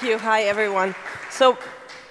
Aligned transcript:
Thank 0.00 0.12
you. 0.12 0.18
Hi, 0.18 0.44
everyone. 0.44 0.94
So, 1.28 1.58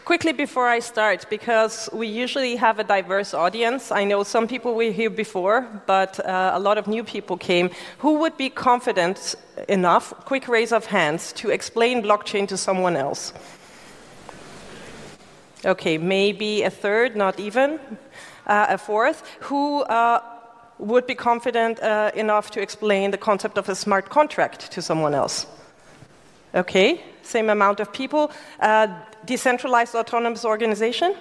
quickly 0.05 0.31
before 0.31 0.67
I 0.67 0.77
start, 0.77 1.25
because 1.27 1.89
we 1.91 2.05
usually 2.05 2.55
have 2.55 2.77
a 2.77 2.83
diverse 2.83 3.33
audience, 3.33 3.91
I 3.91 4.03
know 4.03 4.21
some 4.21 4.47
people 4.47 4.75
were 4.75 4.91
here 4.91 5.09
before, 5.09 5.67
but 5.87 6.19
uh, 6.23 6.51
a 6.53 6.59
lot 6.59 6.77
of 6.77 6.85
new 6.85 7.03
people 7.03 7.35
came. 7.35 7.71
Who 7.97 8.19
would 8.19 8.37
be 8.37 8.51
confident 8.51 9.33
enough, 9.67 10.13
quick 10.25 10.47
raise 10.47 10.71
of 10.71 10.85
hands, 10.85 11.33
to 11.33 11.49
explain 11.49 12.03
blockchain 12.03 12.47
to 12.49 12.57
someone 12.57 12.95
else? 12.95 13.33
Okay, 15.65 15.97
maybe 15.97 16.61
a 16.61 16.69
third, 16.69 17.15
not 17.15 17.39
even 17.39 17.79
uh, 18.45 18.67
a 18.69 18.77
fourth. 18.77 19.23
Who 19.49 19.81
uh, 19.81 20.21
would 20.77 21.07
be 21.07 21.15
confident 21.15 21.79
uh, 21.81 22.11
enough 22.13 22.51
to 22.51 22.61
explain 22.61 23.09
the 23.09 23.17
concept 23.17 23.57
of 23.57 23.67
a 23.67 23.73
smart 23.73 24.11
contract 24.11 24.71
to 24.73 24.81
someone 24.83 25.15
else? 25.15 25.47
Okay, 26.53 27.01
same 27.29 27.49
amount 27.49 27.79
of 27.79 27.93
people. 27.93 28.31
Uh, 28.59 28.87
decentralized 29.25 29.95
autonomous 29.95 30.43
organization? 30.45 31.15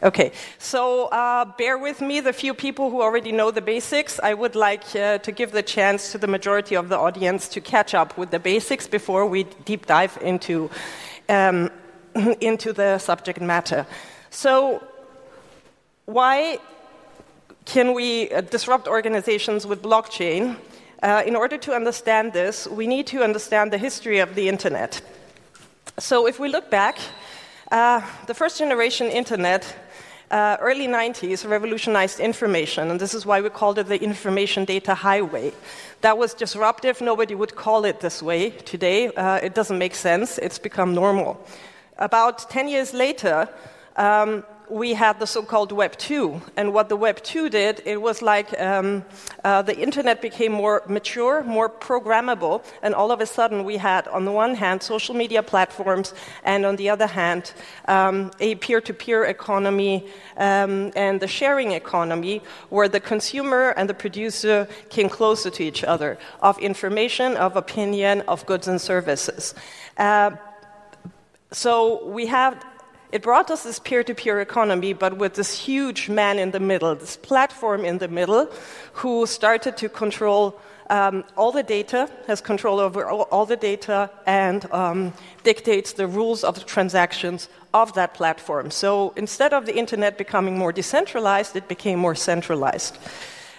Okay, 0.00 0.30
so 0.58 1.06
uh, 1.06 1.44
bear 1.56 1.76
with 1.76 2.00
me, 2.00 2.20
the 2.20 2.32
few 2.32 2.54
people 2.54 2.88
who 2.88 3.02
already 3.02 3.32
know 3.32 3.50
the 3.50 3.60
basics. 3.60 4.20
I 4.22 4.32
would 4.32 4.54
like 4.54 4.84
uh, 4.94 5.18
to 5.18 5.32
give 5.32 5.50
the 5.50 5.62
chance 5.62 6.12
to 6.12 6.18
the 6.18 6.28
majority 6.28 6.76
of 6.76 6.88
the 6.88 6.96
audience 6.96 7.48
to 7.48 7.60
catch 7.60 7.94
up 7.94 8.16
with 8.16 8.30
the 8.30 8.38
basics 8.38 8.86
before 8.86 9.26
we 9.26 9.42
deep 9.64 9.86
dive 9.86 10.16
into, 10.20 10.70
um, 11.28 11.68
into 12.40 12.72
the 12.72 12.98
subject 12.98 13.40
matter. 13.40 13.86
So, 14.30 14.86
why 16.04 16.60
can 17.64 17.92
we 17.92 18.30
uh, 18.30 18.42
disrupt 18.42 18.86
organizations 18.86 19.66
with 19.66 19.82
blockchain? 19.82 20.56
Uh, 21.02 21.22
in 21.24 21.36
order 21.36 21.56
to 21.56 21.72
understand 21.72 22.32
this, 22.32 22.66
we 22.66 22.86
need 22.86 23.06
to 23.06 23.22
understand 23.22 23.72
the 23.72 23.78
history 23.78 24.18
of 24.18 24.34
the 24.34 24.48
internet. 24.48 25.00
So, 25.98 26.26
if 26.26 26.40
we 26.40 26.48
look 26.48 26.70
back, 26.70 26.98
uh, 27.70 28.00
the 28.26 28.34
first 28.34 28.58
generation 28.58 29.06
internet 29.06 29.76
uh, 30.30 30.56
early 30.60 30.88
90s 30.88 31.48
revolutionized 31.48 32.18
information, 32.18 32.90
and 32.90 33.00
this 33.00 33.14
is 33.14 33.24
why 33.24 33.40
we 33.40 33.48
called 33.48 33.78
it 33.78 33.86
the 33.86 34.02
information 34.02 34.64
data 34.64 34.94
highway. 34.94 35.52
That 36.00 36.18
was 36.18 36.34
disruptive. 36.34 37.00
Nobody 37.00 37.34
would 37.34 37.54
call 37.54 37.84
it 37.84 38.00
this 38.00 38.20
way 38.20 38.50
today. 38.50 39.08
Uh, 39.08 39.36
it 39.36 39.54
doesn't 39.54 39.78
make 39.78 39.94
sense. 39.94 40.38
It's 40.38 40.58
become 40.58 40.94
normal. 40.94 41.38
About 41.98 42.50
10 42.50 42.68
years 42.68 42.92
later, 42.92 43.48
um, 43.96 44.44
we 44.70 44.94
had 44.94 45.18
the 45.18 45.26
so-called 45.26 45.72
Web 45.72 45.96
2. 45.96 46.40
And 46.56 46.72
what 46.72 46.88
the 46.88 46.96
Web 46.96 47.22
2 47.22 47.48
did, 47.48 47.82
it 47.84 48.00
was 48.00 48.22
like 48.22 48.58
um, 48.60 49.04
uh, 49.44 49.62
the 49.62 49.76
internet 49.78 50.20
became 50.20 50.52
more 50.52 50.82
mature, 50.88 51.42
more 51.42 51.68
programmable, 51.68 52.64
and 52.82 52.94
all 52.94 53.10
of 53.10 53.20
a 53.20 53.26
sudden 53.26 53.64
we 53.64 53.76
had, 53.76 54.08
on 54.08 54.24
the 54.24 54.32
one 54.32 54.54
hand, 54.54 54.82
social 54.82 55.14
media 55.14 55.42
platforms, 55.42 56.14
and 56.44 56.64
on 56.64 56.76
the 56.76 56.90
other 56.90 57.06
hand, 57.06 57.52
um, 57.86 58.30
a 58.40 58.54
peer-to-peer 58.56 59.24
economy 59.24 60.06
um, 60.36 60.92
and 60.96 61.20
the 61.20 61.28
sharing 61.28 61.72
economy, 61.72 62.42
where 62.70 62.88
the 62.88 63.00
consumer 63.00 63.74
and 63.76 63.88
the 63.88 63.94
producer 63.94 64.68
came 64.90 65.08
closer 65.08 65.50
to 65.50 65.62
each 65.62 65.84
other 65.84 66.18
of 66.40 66.58
information, 66.58 67.36
of 67.36 67.56
opinion, 67.56 68.22
of 68.22 68.44
goods 68.46 68.68
and 68.68 68.80
services. 68.80 69.54
Uh, 69.96 70.30
so 71.50 72.06
we 72.06 72.26
have 72.26 72.62
it 73.10 73.22
brought 73.22 73.50
us 73.50 73.62
this 73.62 73.78
peer 73.78 74.04
to 74.04 74.14
peer 74.14 74.40
economy, 74.40 74.92
but 74.92 75.16
with 75.16 75.34
this 75.34 75.58
huge 75.58 76.08
man 76.08 76.38
in 76.38 76.50
the 76.50 76.60
middle, 76.60 76.94
this 76.94 77.16
platform 77.16 77.84
in 77.84 77.98
the 77.98 78.08
middle, 78.08 78.50
who 78.92 79.26
started 79.26 79.76
to 79.78 79.88
control 79.88 80.60
um, 80.90 81.24
all 81.36 81.52
the 81.52 81.62
data, 81.62 82.08
has 82.26 82.40
control 82.40 82.80
over 82.80 83.06
all, 83.06 83.22
all 83.30 83.46
the 83.46 83.56
data, 83.56 84.10
and 84.26 84.70
um, 84.72 85.12
dictates 85.42 85.92
the 85.92 86.06
rules 86.06 86.44
of 86.44 86.54
the 86.54 86.64
transactions 86.64 87.48
of 87.74 87.92
that 87.94 88.14
platform. 88.14 88.70
So 88.70 89.12
instead 89.16 89.52
of 89.52 89.66
the 89.66 89.76
internet 89.76 90.18
becoming 90.18 90.58
more 90.58 90.72
decentralized, 90.72 91.56
it 91.56 91.68
became 91.68 91.98
more 91.98 92.14
centralized. 92.14 92.98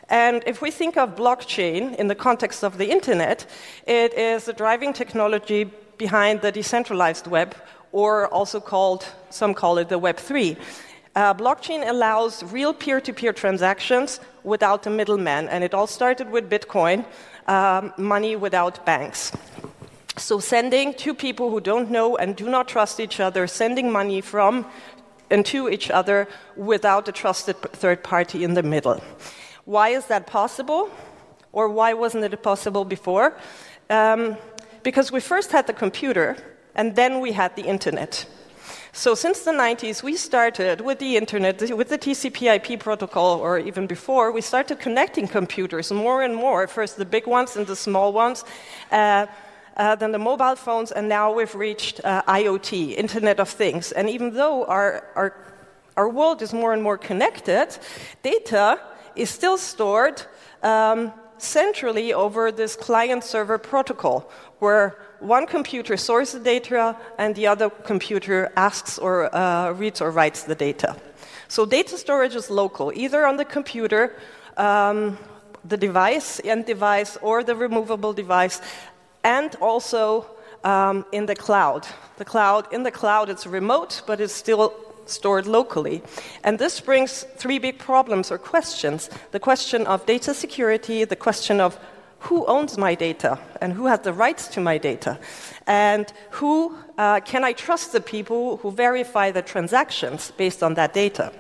And 0.10 0.44
if 0.48 0.62
we 0.62 0.72
think 0.72 0.98
of 0.98 1.16
blockchain 1.16 1.96
in 1.96 2.08
the 2.08 2.16
context 2.16 2.64
of 2.64 2.78
the 2.80 2.90
internet, 2.90 3.46
it 3.86 4.14
is 4.14 4.46
the 4.46 4.54
driving 4.54 4.92
technology 4.94 5.72
behind 6.00 6.42
the 6.42 6.52
decentralized 6.52 7.28
web, 7.28 7.56
or 7.92 8.28
also 8.28 8.60
called, 8.60 9.06
some 9.30 9.54
call 9.54 9.78
it 9.78 9.90
the 9.90 10.00
Web3. 10.00 10.58
Uh, 11.16 11.34
blockchain 11.34 11.88
allows 11.88 12.44
real 12.44 12.74
peer 12.74 13.02
to 13.02 13.14
peer 13.14 13.34
transactions 13.34 14.20
without 14.44 14.86
a 14.86 14.90
middleman, 14.90 15.50
and 15.50 15.64
it 15.64 15.74
all 15.74 15.88
started 15.88 16.30
with 16.30 16.50
Bitcoin, 16.50 17.04
um, 17.48 17.92
money 17.98 18.36
without 18.36 18.86
banks. 18.86 19.32
So, 20.18 20.40
sending 20.40 20.94
two 20.94 21.14
people 21.14 21.50
who 21.50 21.62
don't 21.62 21.90
know 21.90 22.18
and 22.18 22.36
do 22.36 22.50
not 22.50 22.68
trust 22.68 23.00
each 23.00 23.20
other, 23.20 23.48
sending 23.48 23.92
money 23.92 24.22
from 24.22 24.66
and 25.30 25.46
to 25.46 25.70
each 25.70 25.90
other 25.90 26.28
without 26.56 27.08
a 27.08 27.12
trusted 27.12 27.56
third 27.62 28.04
party 28.04 28.44
in 28.44 28.54
the 28.54 28.64
middle. 28.64 29.02
Why 29.66 29.90
is 29.90 30.06
that 30.08 30.28
possible? 30.28 30.90
Or 31.52 31.70
why 31.70 31.94
wasn't 31.94 32.24
it 32.24 32.44
possible 32.44 32.86
before? 32.86 33.36
Um, 33.90 34.38
because 34.84 35.12
we 35.12 35.20
first 35.20 35.52
had 35.52 35.68
the 35.68 35.74
computer, 35.74 36.38
and 36.80 36.96
then 36.96 37.20
we 37.20 37.34
had 37.34 37.56
the 37.58 37.64
internet. 37.64 38.26
So 38.94 39.14
since 39.14 39.42
the 39.42 39.52
90s, 39.52 40.02
we 40.02 40.16
started 40.16 40.80
with 40.82 41.00
the 41.00 41.18
internet, 41.18 41.62
with 41.76 41.90
the 41.90 41.98
TCP/IP 41.98 42.80
protocol, 42.80 43.40
or 43.40 43.60
even 43.60 43.86
before, 43.86 44.32
we 44.32 44.42
started 44.42 44.80
connecting 44.80 45.28
computers 45.28 45.92
more 45.92 46.24
and 46.24 46.34
more. 46.36 46.68
First 46.68 46.96
the 46.98 47.06
big 47.06 47.28
ones 47.28 47.58
and 47.58 47.68
the 47.68 47.76
small 47.76 48.14
ones, 48.14 48.46
uh, 48.92 49.26
uh, 49.78 49.96
then 49.96 50.12
the 50.12 50.20
mobile 50.20 50.56
phones, 50.56 50.92
and 50.92 51.10
now 51.10 51.34
we've 51.38 51.54
reached 51.54 52.00
uh, 52.04 52.24
IoT, 52.40 52.96
Internet 52.98 53.40
of 53.40 53.50
Things. 53.50 53.92
And 53.92 54.10
even 54.10 54.34
though 54.34 54.66
our, 54.66 55.04
our 55.16 55.34
our 55.98 56.08
world 56.08 56.42
is 56.42 56.54
more 56.54 56.72
and 56.72 56.82
more 56.82 56.98
connected, 56.98 57.78
data 58.24 58.80
is 59.16 59.30
still 59.30 59.58
stored 59.58 60.22
um, 60.64 61.12
centrally 61.38 62.14
over 62.14 62.54
this 62.54 62.78
client 62.78 63.24
server 63.24 63.58
protocol, 63.58 64.32
where 64.60 65.09
one 65.20 65.46
computer 65.46 65.98
stores 65.98 66.32
the 66.32 66.40
data 66.40 66.96
and 67.18 67.36
the 67.36 67.48
other 67.48 67.70
computer 67.70 68.52
asks 68.56 68.98
or 68.98 69.34
uh, 69.36 69.72
reads 69.74 70.02
or 70.02 70.12
writes 70.12 70.44
the 70.44 70.56
data. 70.56 70.96
So 71.48 71.66
data 71.66 71.98
storage 71.98 72.36
is 72.36 72.50
local, 72.50 72.92
either 72.96 73.26
on 73.26 73.38
the 73.38 73.46
computer, 73.46 74.16
um, 74.58 75.18
the 75.66 75.78
device, 75.78 76.40
end 76.44 76.66
device, 76.66 77.18
or 77.22 77.44
the 77.44 77.56
removable 77.56 78.14
device, 78.14 78.62
and 79.24 79.56
also 79.56 80.26
um, 80.64 81.06
in 81.12 81.26
the 81.26 81.36
cloud. 81.36 81.88
The 82.18 82.26
cloud, 82.26 82.72
in 82.72 82.84
the 82.84 82.92
cloud, 82.92 83.30
it's 83.30 83.48
remote, 83.48 84.04
but 84.06 84.22
it's 84.22 84.34
still 84.34 84.74
stored 85.06 85.48
locally. 85.48 86.04
And 86.44 86.60
this 86.60 86.80
brings 86.80 87.26
three 87.36 87.60
big 87.60 87.80
problems 87.80 88.32
or 88.32 88.38
questions 88.38 89.10
the 89.32 89.40
question 89.40 89.88
of 89.88 90.06
data 90.06 90.34
security, 90.34 91.04
the 91.04 91.16
question 91.16 91.60
of 91.60 91.80
who 92.20 92.46
owns 92.46 92.78
my 92.78 92.96
data 92.96 93.40
and 93.62 93.74
who 93.74 93.88
has 93.88 94.00
the 94.02 94.14
rights 94.14 94.48
to 94.50 94.62
my 94.62 94.78
data, 94.78 95.18
and 95.68 96.12
who 96.32 96.76
uh, 96.98 97.20
can 97.22 97.44
I 97.44 97.54
trust 97.54 97.92
the 97.92 98.02
people 98.02 98.58
who 98.58 98.72
verify 98.72 99.32
the 99.32 99.42
transactions 99.42 100.32
based 100.32 100.62
on 100.64 100.74
that 100.74 100.94
data. 100.94 101.32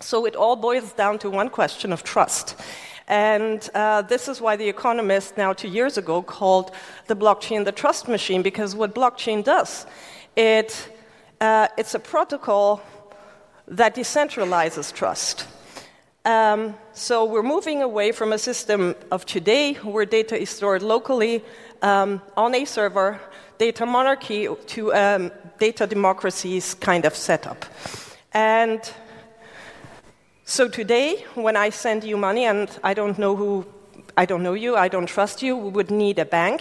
So 0.00 0.26
it 0.26 0.36
all 0.36 0.56
boils 0.56 0.92
down 0.92 1.18
to 1.20 1.30
one 1.30 1.48
question 1.48 1.92
of 1.92 2.02
trust. 2.02 2.56
And 3.08 3.70
uh, 3.74 4.02
this 4.02 4.28
is 4.28 4.40
why 4.40 4.56
The 4.56 4.68
Economist, 4.68 5.36
now 5.36 5.52
two 5.52 5.68
years 5.68 5.96
ago, 5.96 6.22
called 6.22 6.72
the 7.06 7.14
blockchain 7.14 7.64
the 7.64 7.72
trust 7.72 8.08
machine, 8.08 8.42
because 8.42 8.74
what 8.74 8.94
blockchain 8.94 9.44
does, 9.44 9.86
it, 10.34 10.92
uh, 11.40 11.68
it's 11.78 11.94
a 11.94 12.00
protocol 12.00 12.82
that 13.68 13.94
decentralizes 13.94 14.92
trust. 14.92 15.46
Um, 16.26 16.74
so 16.92 17.24
we're 17.24 17.44
moving 17.44 17.82
away 17.82 18.10
from 18.10 18.32
a 18.32 18.38
system 18.38 18.96
of 19.12 19.24
today 19.26 19.74
where 19.74 20.04
data 20.04 20.36
is 20.36 20.50
stored 20.50 20.82
locally 20.82 21.44
um, 21.82 22.20
on 22.36 22.52
a 22.52 22.64
server, 22.64 23.20
data 23.58 23.86
monarchy, 23.86 24.48
to 24.66 24.92
um, 24.92 25.30
data 25.60 25.86
democracies 25.86 26.74
kind 26.74 27.04
of 27.04 27.14
setup. 27.14 27.64
And 28.32 28.80
so 30.44 30.68
today, 30.68 31.24
when 31.36 31.56
I 31.56 31.70
send 31.70 32.02
you 32.02 32.16
money 32.16 32.44
and 32.44 32.68
I 32.82 32.92
don't 32.92 33.20
know 33.20 33.36
who, 33.36 33.64
I 34.16 34.26
don't 34.26 34.42
know 34.42 34.54
you, 34.54 34.74
I 34.74 34.88
don't 34.88 35.06
trust 35.06 35.44
you, 35.44 35.56
we 35.56 35.70
would 35.70 35.92
need 35.92 36.18
a 36.18 36.24
bank 36.24 36.60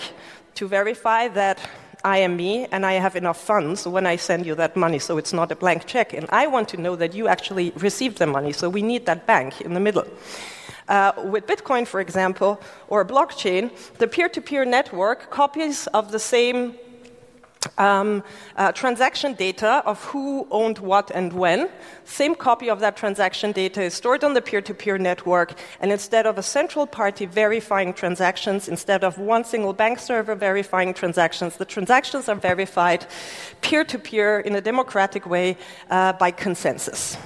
to 0.53 0.67
verify 0.67 1.27
that 1.29 1.57
I 2.05 2.19
am 2.19 2.37
me 2.37 2.67
and 2.71 2.85
I 2.85 2.93
have 2.93 3.15
enough 3.15 3.41
funds 3.41 3.87
when 3.87 4.05
I 4.05 4.15
send 4.15 4.45
you 4.45 4.53
that 4.55 4.75
money, 4.75 4.99
so 4.99 5.17
it's 5.17 5.33
not 5.33 5.51
a 5.51 5.55
blank 5.55 5.87
check. 5.87 6.13
And 6.13 6.27
I 6.29 6.45
want 6.45 6.69
to 6.69 6.77
know 6.77 6.95
that 6.95 7.15
you 7.15 7.27
actually 7.27 7.71
received 7.77 8.19
the 8.19 8.27
money, 8.27 8.53
so 8.53 8.69
we 8.69 8.83
need 8.83 9.07
that 9.07 9.25
bank 9.25 9.61
in 9.61 9.73
the 9.73 9.79
middle. 9.79 10.05
Uh, 10.87 11.13
with 11.33 11.47
Bitcoin, 11.47 11.87
for 11.87 11.99
example, 11.99 12.61
or 12.89 13.03
blockchain, 13.03 13.71
the 13.97 14.07
peer 14.07 14.29
to 14.29 14.39
peer 14.39 14.65
network, 14.65 15.31
copies 15.31 15.87
of 15.87 16.11
the 16.11 16.19
same 16.19 16.75
um, 17.77 18.23
uh, 18.55 18.71
transaction 18.71 19.33
data 19.33 19.81
of 19.85 20.03
who 20.05 20.47
owned 20.51 20.79
what 20.79 21.11
and 21.11 21.33
when. 21.33 21.69
Same 22.05 22.35
copy 22.35 22.69
of 22.69 22.79
that 22.79 22.95
transaction 22.95 23.51
data 23.51 23.81
is 23.81 23.93
stored 23.93 24.23
on 24.23 24.33
the 24.33 24.41
peer 24.41 24.61
to 24.61 24.73
peer 24.73 24.97
network, 24.97 25.53
and 25.79 25.91
instead 25.91 26.25
of 26.25 26.37
a 26.37 26.43
central 26.43 26.87
party 26.87 27.25
verifying 27.25 27.93
transactions, 27.93 28.67
instead 28.67 29.03
of 29.03 29.17
one 29.17 29.43
single 29.43 29.73
bank 29.73 29.99
server 29.99 30.35
verifying 30.35 30.93
transactions, 30.93 31.57
the 31.57 31.65
transactions 31.65 32.29
are 32.29 32.35
verified 32.35 33.05
peer 33.61 33.83
to 33.83 33.99
peer 33.99 34.39
in 34.39 34.55
a 34.55 34.61
democratic 34.61 35.25
way 35.25 35.57
uh, 35.89 36.13
by 36.13 36.31
consensus. 36.31 37.17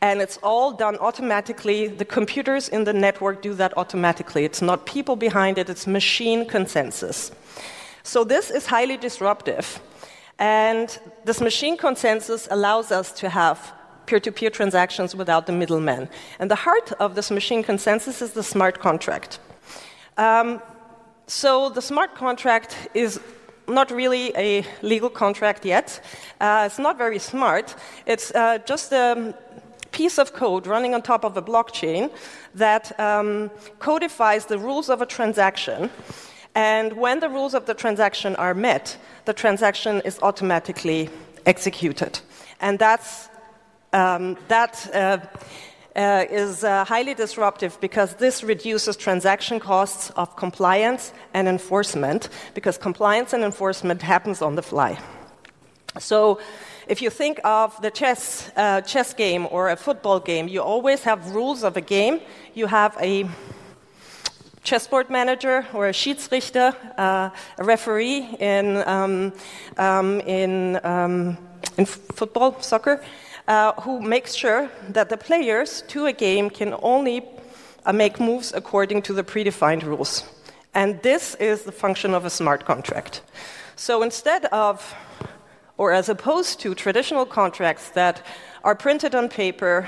And 0.00 0.20
it's 0.20 0.36
all 0.42 0.72
done 0.72 0.96
automatically. 0.98 1.86
The 1.86 2.04
computers 2.04 2.68
in 2.68 2.82
the 2.82 2.92
network 2.92 3.40
do 3.40 3.54
that 3.54 3.72
automatically. 3.78 4.44
It's 4.44 4.60
not 4.60 4.84
people 4.84 5.14
behind 5.14 5.58
it, 5.58 5.70
it's 5.70 5.86
machine 5.86 6.44
consensus. 6.48 7.30
So 8.02 8.24
this 8.24 8.50
is 8.50 8.66
highly 8.66 8.96
disruptive. 8.96 9.80
And 10.38 10.98
this 11.24 11.40
machine 11.40 11.76
consensus 11.76 12.48
allows 12.50 12.90
us 12.90 13.12
to 13.12 13.28
have 13.28 13.72
peer 14.06 14.20
to 14.20 14.32
peer 14.32 14.50
transactions 14.50 15.14
without 15.14 15.46
the 15.46 15.52
middleman. 15.52 16.08
And 16.38 16.50
the 16.50 16.56
heart 16.56 16.92
of 16.98 17.14
this 17.14 17.30
machine 17.30 17.62
consensus 17.62 18.20
is 18.20 18.32
the 18.32 18.42
smart 18.42 18.80
contract. 18.80 19.38
Um, 20.18 20.60
so 21.26 21.68
the 21.68 21.82
smart 21.82 22.14
contract 22.14 22.76
is 22.94 23.20
not 23.68 23.90
really 23.90 24.32
a 24.36 24.64
legal 24.82 25.08
contract 25.08 25.64
yet. 25.64 26.00
Uh, 26.40 26.64
it's 26.66 26.78
not 26.78 26.98
very 26.98 27.18
smart. 27.18 27.76
It's 28.06 28.34
uh, 28.34 28.58
just 28.66 28.92
a 28.92 29.34
piece 29.92 30.18
of 30.18 30.32
code 30.32 30.66
running 30.66 30.94
on 30.94 31.02
top 31.02 31.24
of 31.24 31.36
a 31.36 31.42
blockchain 31.42 32.10
that 32.54 32.98
um, 32.98 33.50
codifies 33.78 34.46
the 34.46 34.58
rules 34.58 34.88
of 34.88 35.02
a 35.02 35.06
transaction 35.06 35.90
and 36.54 36.92
when 36.94 37.20
the 37.20 37.28
rules 37.28 37.54
of 37.54 37.66
the 37.66 37.74
transaction 37.74 38.36
are 38.36 38.54
met, 38.54 38.96
the 39.24 39.32
transaction 39.32 40.02
is 40.04 40.18
automatically 40.22 41.08
executed. 41.46 42.20
And 42.60 42.78
that's, 42.78 43.28
um, 43.92 44.36
that 44.48 44.90
uh, 44.94 45.18
uh, 45.96 46.24
is 46.30 46.64
uh, 46.64 46.84
highly 46.84 47.14
disruptive 47.14 47.78
because 47.80 48.14
this 48.14 48.42
reduces 48.42 48.96
transaction 48.96 49.60
costs 49.60 50.10
of 50.10 50.36
compliance 50.36 51.12
and 51.34 51.48
enforcement, 51.48 52.28
because 52.54 52.78
compliance 52.78 53.32
and 53.32 53.44
enforcement 53.44 54.02
happens 54.02 54.42
on 54.42 54.54
the 54.54 54.62
fly. 54.62 54.98
So, 55.98 56.40
if 56.88 57.00
you 57.00 57.10
think 57.10 57.38
of 57.44 57.80
the 57.80 57.90
chess, 57.90 58.50
uh, 58.56 58.80
chess 58.80 59.14
game 59.14 59.46
or 59.50 59.70
a 59.70 59.76
football 59.76 60.18
game, 60.18 60.48
you 60.48 60.60
always 60.60 61.04
have 61.04 61.34
rules 61.34 61.62
of 61.62 61.76
a 61.76 61.80
game. 61.80 62.20
You 62.54 62.66
have 62.66 62.96
a 63.00 63.28
chessboard 64.62 65.10
manager 65.10 65.66
or 65.72 65.88
a 65.88 65.92
Schiedsrichter, 65.92 66.74
uh, 66.96 67.30
a 67.58 67.64
referee 67.64 68.36
in, 68.38 68.76
um, 68.86 69.32
um, 69.76 70.20
in, 70.20 70.78
um, 70.84 71.36
in 71.76 71.84
football, 71.86 72.60
soccer, 72.60 73.02
uh, 73.48 73.72
who 73.80 74.00
makes 74.00 74.34
sure 74.34 74.70
that 74.88 75.08
the 75.08 75.16
players 75.16 75.82
to 75.88 76.06
a 76.06 76.12
game 76.12 76.48
can 76.48 76.74
only 76.82 77.24
uh, 77.84 77.92
make 77.92 78.20
moves 78.20 78.52
according 78.52 79.02
to 79.02 79.12
the 79.12 79.24
predefined 79.24 79.82
rules. 79.82 80.24
And 80.74 81.02
this 81.02 81.34
is 81.36 81.62
the 81.62 81.72
function 81.72 82.14
of 82.14 82.24
a 82.24 82.30
smart 82.30 82.64
contract. 82.64 83.22
So 83.76 84.02
instead 84.02 84.44
of, 84.46 84.94
or 85.76 85.92
as 85.92 86.08
opposed 86.08 86.60
to 86.60 86.74
traditional 86.74 87.26
contracts 87.26 87.90
that 87.90 88.24
are 88.62 88.76
printed 88.76 89.14
on 89.14 89.28
paper 89.28 89.86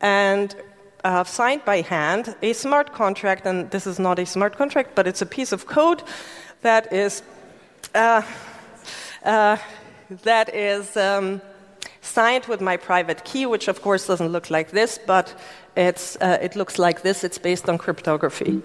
and 0.00 0.56
uh, 1.04 1.24
signed 1.24 1.64
by 1.64 1.80
hand 1.80 2.34
a 2.42 2.52
smart 2.52 2.92
contract, 2.92 3.46
and 3.46 3.70
this 3.70 3.86
is 3.86 3.98
not 3.98 4.18
a 4.18 4.26
smart 4.26 4.56
contract, 4.56 4.94
but 4.94 5.06
it's 5.06 5.22
a 5.22 5.26
piece 5.26 5.52
of 5.52 5.66
code 5.66 6.02
that 6.62 6.92
is 6.92 7.22
uh, 7.94 8.22
uh, 9.24 9.56
that 10.22 10.54
is 10.54 10.96
um, 10.96 11.40
signed 12.00 12.46
with 12.46 12.60
my 12.60 12.76
private 12.76 13.24
key, 13.24 13.46
which 13.46 13.68
of 13.68 13.82
course 13.82 14.06
doesn't 14.06 14.28
look 14.28 14.50
like 14.50 14.70
this, 14.70 14.98
but 15.06 15.34
it's, 15.76 16.16
uh, 16.20 16.38
it 16.40 16.56
looks 16.56 16.78
like 16.78 17.02
this. 17.02 17.24
It's 17.24 17.38
based 17.38 17.68
on 17.68 17.78
cryptography. 17.78 18.62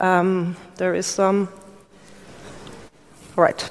Um, 0.00 0.56
there 0.76 0.94
is 0.94 1.06
some. 1.06 1.48
Right. 3.36 3.68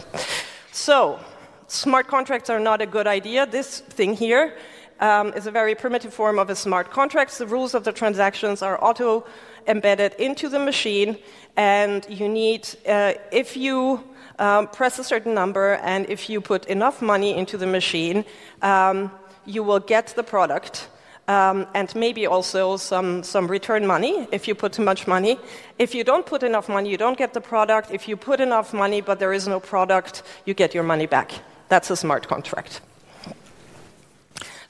So, 0.71 1.19
smart 1.67 2.07
contracts 2.07 2.49
are 2.49 2.59
not 2.59 2.81
a 2.81 2.85
good 2.85 3.07
idea. 3.07 3.45
This 3.45 3.79
thing 3.79 4.13
here 4.13 4.53
um, 4.99 5.33
is 5.33 5.47
a 5.47 5.51
very 5.51 5.75
primitive 5.75 6.13
form 6.13 6.39
of 6.39 6.49
a 6.49 6.55
smart 6.55 6.91
contract. 6.91 7.38
The 7.38 7.47
rules 7.47 7.73
of 7.73 7.83
the 7.83 7.91
transactions 7.91 8.61
are 8.61 8.83
auto 8.83 9.25
embedded 9.67 10.13
into 10.15 10.49
the 10.49 10.59
machine, 10.59 11.17
and 11.55 12.05
you 12.09 12.29
need, 12.29 12.67
uh, 12.88 13.13
if 13.31 13.57
you 13.57 14.03
um, 14.39 14.67
press 14.67 14.99
a 14.99 15.03
certain 15.03 15.33
number 15.33 15.75
and 15.75 16.09
if 16.09 16.29
you 16.29 16.41
put 16.41 16.65
enough 16.65 17.01
money 17.01 17.35
into 17.35 17.57
the 17.57 17.67
machine, 17.67 18.23
um, 18.61 19.11
you 19.45 19.63
will 19.63 19.79
get 19.79 20.07
the 20.15 20.23
product. 20.23 20.89
Um, 21.29 21.67
and 21.73 21.94
maybe 21.94 22.25
also 22.25 22.77
some, 22.77 23.21
some 23.21 23.47
return 23.47 23.85
money 23.85 24.29
if 24.31 24.47
you 24.47 24.55
put 24.55 24.71
too 24.71 24.83
much 24.83 25.07
money. 25.07 25.38
If 25.77 25.94
you 25.94 26.05
don't 26.05 26.25
put 26.25 26.41
enough 26.41 26.69
money, 26.69 26.89
you 26.89 26.97
don't 26.97 27.17
get 27.17 27.33
the 27.33 27.41
product. 27.41 27.91
If 27.91 28.07
you 28.07 28.15
put 28.15 28.39
enough 28.39 28.73
money 28.73 29.01
but 29.01 29.19
there 29.19 29.33
is 29.33 29.45
no 29.45 29.59
product, 29.59 30.23
you 30.45 30.53
get 30.53 30.73
your 30.73 30.83
money 30.83 31.05
back. 31.05 31.31
That's 31.67 31.89
a 31.89 31.97
smart 31.97 32.29
contract. 32.29 32.79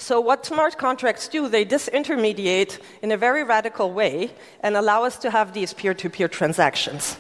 So, 0.08 0.22
what 0.22 0.46
smart 0.46 0.78
contracts 0.78 1.28
do, 1.28 1.50
they 1.50 1.66
disintermediate 1.66 2.80
in 3.02 3.12
a 3.12 3.18
very 3.18 3.44
radical 3.44 3.92
way 3.92 4.32
and 4.62 4.78
allow 4.78 5.04
us 5.04 5.18
to 5.18 5.30
have 5.30 5.52
these 5.52 5.74
peer 5.74 5.94
to 5.96 6.10
peer 6.10 6.30
transactions. 6.30 7.18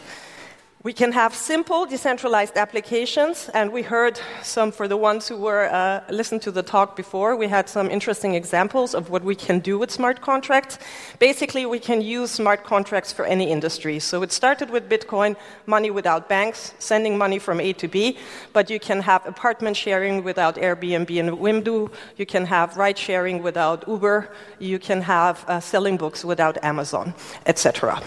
We 0.84 0.94
can 0.94 1.12
have 1.14 1.34
simple 1.34 1.88
decentralized 1.88 2.56
applications, 2.56 3.50
and 3.56 3.72
we 3.72 3.82
heard 3.82 4.20
some 4.44 4.72
for 4.72 4.88
the 4.88 4.96
ones 4.96 5.28
who 5.28 5.36
were 5.36 5.66
uh, 5.66 6.04
listened 6.12 6.44
to 6.44 6.52
the 6.52 6.62
talk 6.62 6.96
before. 6.96 7.36
We 7.36 7.48
had 7.48 7.68
some 7.68 7.90
interesting 7.90 8.36
examples 8.36 8.94
of 8.94 9.10
what 9.10 9.24
we 9.24 9.34
can 9.34 9.60
do 9.60 9.80
with 9.80 9.90
smart 9.90 10.22
contracts. 10.22 10.78
Basically, 11.18 11.66
we 11.66 11.80
can 11.80 12.02
use 12.02 12.30
smart 12.30 12.64
contracts 12.64 13.12
for 13.12 13.26
any 13.26 13.50
industry. 13.50 13.98
So 13.98 14.22
it 14.22 14.32
started 14.32 14.70
with 14.70 14.88
Bitcoin, 14.88 15.36
money 15.66 15.90
without 15.90 16.30
banks, 16.30 16.76
sending 16.78 17.18
money 17.18 17.40
from 17.40 17.60
A 17.60 17.74
to 17.74 17.88
B, 17.88 18.20
but 18.54 18.70
you 18.70 18.80
can 18.80 19.02
have 19.02 19.26
apartment 19.26 19.76
sharing 19.78 20.24
without 20.24 20.58
Airbnb 20.58 21.20
and 21.20 21.40
Wimdu. 21.40 21.92
You 22.18 22.26
can 22.28 22.46
have 22.46 22.78
ride 22.78 23.00
sharing 23.00 23.42
without 23.42 23.88
Uber. 23.88 24.30
You 24.60 24.78
can 24.78 25.02
have 25.02 25.44
uh, 25.48 25.60
selling 25.60 25.98
books 25.98 26.24
without 26.24 26.64
Amazon, 26.64 27.16
etc. 27.48 28.00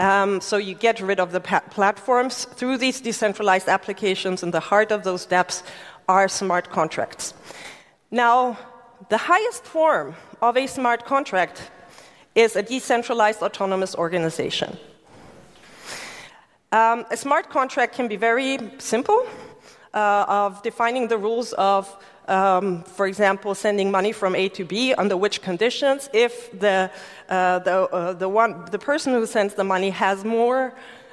Um, 0.00 0.40
so 0.40 0.56
you 0.56 0.74
get 0.74 1.00
rid 1.02 1.20
of 1.20 1.30
the 1.30 1.40
platforms 1.40 2.46
through 2.46 2.78
these 2.78 3.02
decentralized 3.02 3.68
applications, 3.68 4.42
and 4.42 4.54
the 4.54 4.60
heart 4.60 4.92
of 4.92 5.04
those 5.04 5.26
dApps 5.26 5.62
are 6.08 6.26
smart 6.26 6.70
contracts. 6.70 7.34
Now, 8.10 8.58
the 9.10 9.18
highest 9.18 9.64
form 9.64 10.14
of 10.40 10.56
a 10.56 10.66
smart 10.66 11.04
contract 11.04 11.70
is 12.34 12.56
a 12.56 12.62
decentralized 12.62 13.42
autonomous 13.42 13.94
organization. 13.94 14.78
Um, 16.72 17.04
a 17.10 17.16
smart 17.16 17.50
contract 17.50 17.94
can 17.94 18.08
be 18.08 18.16
very 18.16 18.58
simple, 18.78 19.26
uh, 19.92 20.24
of 20.28 20.62
defining 20.62 21.08
the 21.08 21.18
rules 21.18 21.52
of 21.54 21.94
um, 22.30 22.84
for 22.84 23.06
example, 23.06 23.54
sending 23.54 23.90
money 23.90 24.12
from 24.12 24.34
A 24.34 24.48
to 24.50 24.64
B, 24.64 24.94
under 24.94 25.16
which 25.16 25.42
conditions, 25.42 26.08
if 26.12 26.50
the, 26.58 26.90
uh, 27.28 27.58
the, 27.58 27.72
uh, 27.72 28.12
the, 28.12 28.28
one, 28.28 28.64
the 28.70 28.78
person 28.78 29.12
who 29.12 29.26
sends 29.26 29.54
the 29.54 29.64
money 29.64 29.90
has 29.90 30.24
more, 30.24 30.72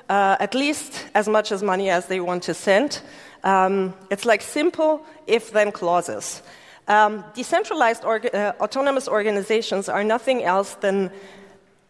uh, 0.09 0.38
at 0.39 0.53
least 0.53 1.07
as 1.15 1.27
much 1.27 1.51
as 1.51 1.63
money 1.63 1.89
as 1.89 2.05
they 2.05 2.19
want 2.19 2.43
to 2.43 2.53
send. 2.53 3.01
Um, 3.43 3.95
it's 4.12 4.25
like 4.25 4.41
simple 4.41 5.03
if 5.25 5.51
then 5.51 5.71
clauses. 5.71 6.43
Um, 6.88 7.25
decentralized 7.33 8.03
orga- 8.03 8.33
uh, 8.33 8.53
autonomous 8.62 9.07
organizations 9.07 9.89
are 9.89 10.03
nothing 10.03 10.43
else 10.43 10.75
than 10.75 11.12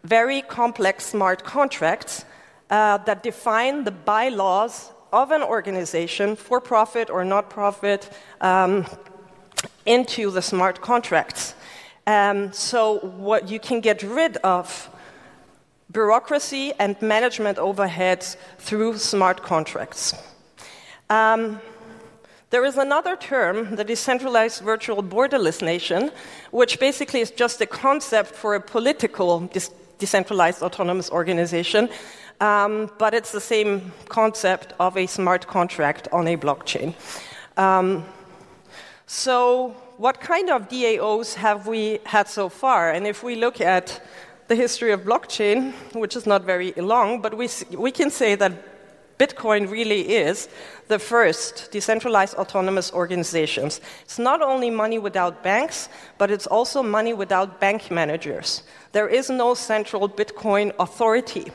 very 0.03 0.41
complex 0.41 1.05
smart 1.05 1.43
contracts 1.43 2.25
uh, 2.69 2.98
that 3.00 3.24
define 3.24 3.84
the 3.84 3.91
bylaws 3.91 4.91
of 5.12 5.31
an 5.31 5.41
organization, 5.41 6.36
for 6.36 6.60
profit 6.60 7.10
or 7.10 7.24
not 7.24 7.50
profit, 7.50 8.10
um, 8.41 8.86
into 9.88 10.29
the 10.29 10.41
smart 10.41 10.82
contracts. 10.82 11.56
Um, 12.06 12.53
so, 12.53 13.00
what 13.00 13.50
you 13.50 13.60
can 13.60 13.82
get 13.82 14.03
rid 14.03 14.38
of 14.38 14.89
bureaucracy 15.91 16.74
and 16.79 17.01
management 17.01 17.58
overheads 17.58 18.38
through 18.60 18.98
smart 18.98 19.41
contracts. 19.41 20.13
Um, 21.10 21.60
there 22.50 22.63
is 22.63 22.77
another 22.77 23.17
term, 23.17 23.75
the 23.75 23.84
decentralized 23.84 24.62
virtual 24.63 25.03
borderless 25.03 25.62
nation, 25.62 26.12
which 26.51 26.79
basically 26.79 27.20
is 27.20 27.32
just 27.32 27.60
a 27.62 27.65
concept 27.65 28.32
for 28.32 28.56
a 28.56 28.62
political 28.62 29.50
decentralized 30.00 30.62
autonomous 30.62 31.10
organization, 31.10 31.89
um, 32.39 32.89
but 32.98 33.13
it's 33.13 33.32
the 33.32 33.41
same 33.41 33.91
concept 34.08 34.74
of 34.79 34.96
a 34.96 35.08
smart 35.08 35.48
contract 35.48 36.08
on 36.13 36.27
a 36.27 36.38
blockchain. 36.38 36.94
Um, 37.58 38.06
so, 39.10 39.70
what 39.96 40.20
kind 40.20 40.50
of 40.50 40.68
DAOs 40.68 41.34
have 41.36 41.66
we 41.66 42.00
had 42.06 42.28
so 42.28 42.50
far? 42.50 42.92
And 42.92 43.08
if 43.08 43.24
we 43.24 43.36
look 43.36 43.62
at 43.62 44.02
the 44.50 44.56
history 44.56 44.92
of 44.92 45.02
blockchain, 45.02 45.72
which 45.94 46.18
is 46.18 46.26
not 46.28 46.44
very 46.44 46.74
long, 46.74 47.22
but 47.22 47.36
we, 47.36 47.50
we 47.78 47.90
can 47.90 48.10
say 48.12 48.36
that 48.36 48.52
Bitcoin 49.18 49.72
really 49.72 50.02
is 50.02 50.50
the 50.90 51.00
first 51.00 51.72
decentralized 51.72 52.36
autonomous 52.36 52.92
organizations. 52.92 53.82
It's 54.04 54.20
not 54.20 54.42
only 54.42 54.70
money 54.70 55.00
without 55.00 55.42
banks, 55.42 55.88
but 56.18 56.30
it's 56.30 56.46
also 56.46 56.84
money 56.84 57.14
without 57.14 57.62
bank 57.62 57.90
managers. 57.90 58.64
There 58.92 59.08
is 59.08 59.30
no 59.30 59.54
central 59.54 60.08
Bitcoin 60.08 60.72
authority. 60.80 61.52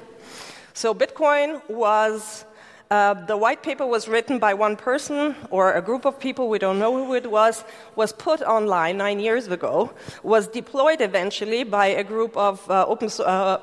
So 0.73 0.95
Bitcoin 0.95 1.61
was 1.69 2.47
uh, 2.93 3.15
the 3.15 3.39
white 3.39 3.63
paper 3.63 3.87
was 3.87 4.07
written 4.07 4.39
by 4.39 4.53
one 4.53 4.77
person 4.77 5.35
or 5.49 5.73
a 5.73 5.81
group 5.81 6.05
of 6.05 6.21
people, 6.21 6.51
we 6.51 6.59
don't 6.59 6.79
know 6.79 6.93
who 6.93 7.15
it 7.15 7.31
was, 7.31 7.65
was 7.97 8.13
put 8.13 8.43
online 8.43 8.99
nine 8.99 9.19
years 9.19 9.49
ago, 9.49 9.91
was 10.23 10.47
deployed 10.47 11.01
eventually 11.01 11.65
by 11.65 11.87
a 11.87 12.05
group 12.05 12.37
of 12.37 12.71
uh, 12.71 12.85
open 12.87 13.09
uh, 13.25 13.59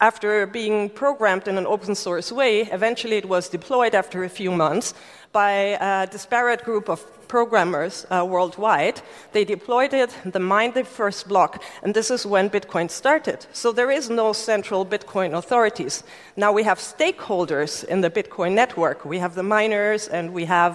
after 0.00 0.46
being 0.46 0.90
programmed 0.90 1.48
in 1.48 1.58
an 1.58 1.66
open 1.66 1.94
source 1.94 2.30
way, 2.30 2.60
eventually 2.78 3.16
it 3.16 3.28
was 3.28 3.48
deployed 3.48 3.94
after 3.96 4.22
a 4.22 4.28
few 4.28 4.52
months 4.52 4.94
by 5.32 5.50
a 5.80 6.06
disparate 6.06 6.62
group 6.62 6.88
of 6.88 7.00
programmers 7.32 8.04
uh, 8.10 8.22
worldwide. 8.34 9.00
They 9.32 9.44
deployed 9.46 9.94
it, 9.94 10.10
they 10.32 10.38
mined 10.38 10.74
the 10.74 10.84
first 10.84 11.28
block, 11.28 11.62
and 11.82 11.94
this 11.94 12.10
is 12.10 12.26
when 12.26 12.50
Bitcoin 12.50 12.90
started. 12.90 13.46
So 13.54 13.72
there 13.72 13.90
is 13.90 14.10
no 14.10 14.34
central 14.34 14.84
Bitcoin 14.84 15.32
authorities. 15.32 16.04
Now 16.36 16.52
we 16.52 16.62
have 16.64 16.78
stakeholders 16.78 17.84
in 17.84 18.02
the 18.02 18.10
Bitcoin 18.10 18.52
network. 18.52 19.06
We 19.06 19.18
have 19.24 19.34
the 19.34 19.42
miners, 19.42 20.08
and 20.08 20.34
we 20.34 20.44
have 20.44 20.74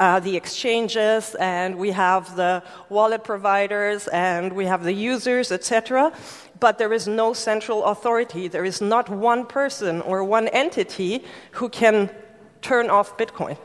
uh, 0.00 0.18
the 0.18 0.34
exchanges, 0.36 1.36
and 1.38 1.76
we 1.76 1.92
have 1.92 2.34
the 2.34 2.64
wallet 2.88 3.22
providers, 3.22 4.08
and 4.08 4.52
we 4.60 4.66
have 4.66 4.82
the 4.82 4.96
users, 5.12 5.52
etc. 5.52 6.12
But 6.58 6.78
there 6.78 6.92
is 6.92 7.06
no 7.06 7.32
central 7.32 7.84
authority. 7.84 8.48
There 8.48 8.66
is 8.72 8.80
not 8.80 9.08
one 9.08 9.46
person 9.46 10.00
or 10.00 10.24
one 10.24 10.48
entity 10.48 11.22
who 11.58 11.68
can 11.68 12.10
turn 12.60 12.90
off 12.90 13.16
Bitcoin 13.16 13.56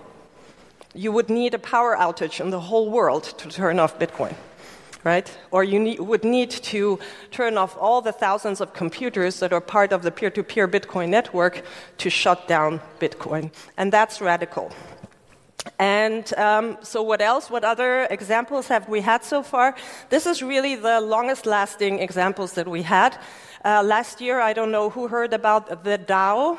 you 0.93 1.11
would 1.11 1.29
need 1.29 1.53
a 1.53 1.59
power 1.59 1.95
outage 1.95 2.39
in 2.39 2.49
the 2.49 2.59
whole 2.59 2.89
world 2.89 3.23
to 3.23 3.49
turn 3.49 3.79
off 3.79 3.99
Bitcoin, 3.99 4.35
right? 5.03 5.37
Or 5.51 5.63
you 5.63 6.03
would 6.03 6.23
need 6.23 6.51
to 6.51 6.99
turn 7.31 7.57
off 7.57 7.77
all 7.79 8.01
the 8.01 8.11
thousands 8.11 8.61
of 8.61 8.73
computers 8.73 9.39
that 9.39 9.53
are 9.53 9.61
part 9.61 9.91
of 9.91 10.01
the 10.03 10.11
peer 10.11 10.29
to 10.31 10.43
peer 10.43 10.67
Bitcoin 10.67 11.09
network 11.09 11.63
to 11.97 12.09
shut 12.09 12.47
down 12.47 12.81
Bitcoin. 12.99 13.51
And 13.77 13.91
that's 13.91 14.21
radical. 14.21 14.71
And 15.79 16.33
um, 16.37 16.77
so, 16.81 17.03
what 17.03 17.21
else? 17.21 17.49
What 17.49 17.63
other 17.63 18.07
examples 18.09 18.67
have 18.67 18.87
we 18.87 19.01
had 19.01 19.23
so 19.23 19.43
far? 19.43 19.75
This 20.09 20.25
is 20.25 20.41
really 20.41 20.75
the 20.75 21.01
longest 21.01 21.45
lasting 21.45 21.99
examples 21.99 22.53
that 22.53 22.67
we 22.67 22.83
had. 22.83 23.17
Uh, 23.65 23.83
last 23.83 24.21
year, 24.21 24.39
I 24.39 24.53
don't 24.53 24.71
know 24.71 24.89
who 24.89 25.07
heard 25.07 25.33
about 25.33 25.83
the 25.83 25.97
DAO. 25.97 26.57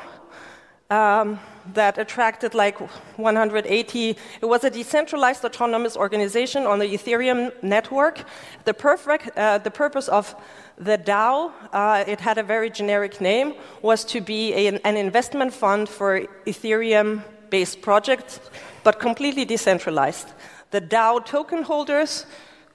Um, 0.89 1.39
that 1.73 1.97
attracted 1.97 2.53
like 2.53 2.79
180. 3.17 4.17
It 4.41 4.45
was 4.45 4.63
a 4.63 4.69
decentralized 4.69 5.45
autonomous 5.45 5.95
organization 5.95 6.65
on 6.65 6.79
the 6.79 6.85
Ethereum 6.85 7.51
network. 7.61 8.23
The, 8.65 8.73
perfect, 8.73 9.37
uh, 9.37 9.59
the 9.59 9.71
purpose 9.71 10.07
of 10.07 10.35
the 10.77 10.97
DAO, 10.97 11.51
uh, 11.73 12.03
it 12.07 12.19
had 12.19 12.37
a 12.37 12.43
very 12.43 12.69
generic 12.69 13.21
name, 13.21 13.53
was 13.81 14.03
to 14.05 14.21
be 14.21 14.53
a, 14.53 14.79
an 14.79 14.97
investment 14.97 15.53
fund 15.53 15.89
for 15.89 16.21
Ethereum 16.45 17.23
based 17.49 17.81
projects, 17.81 18.39
but 18.83 18.99
completely 18.99 19.45
decentralized. 19.45 20.29
The 20.71 20.81
DAO 20.81 21.25
token 21.25 21.63
holders 21.63 22.25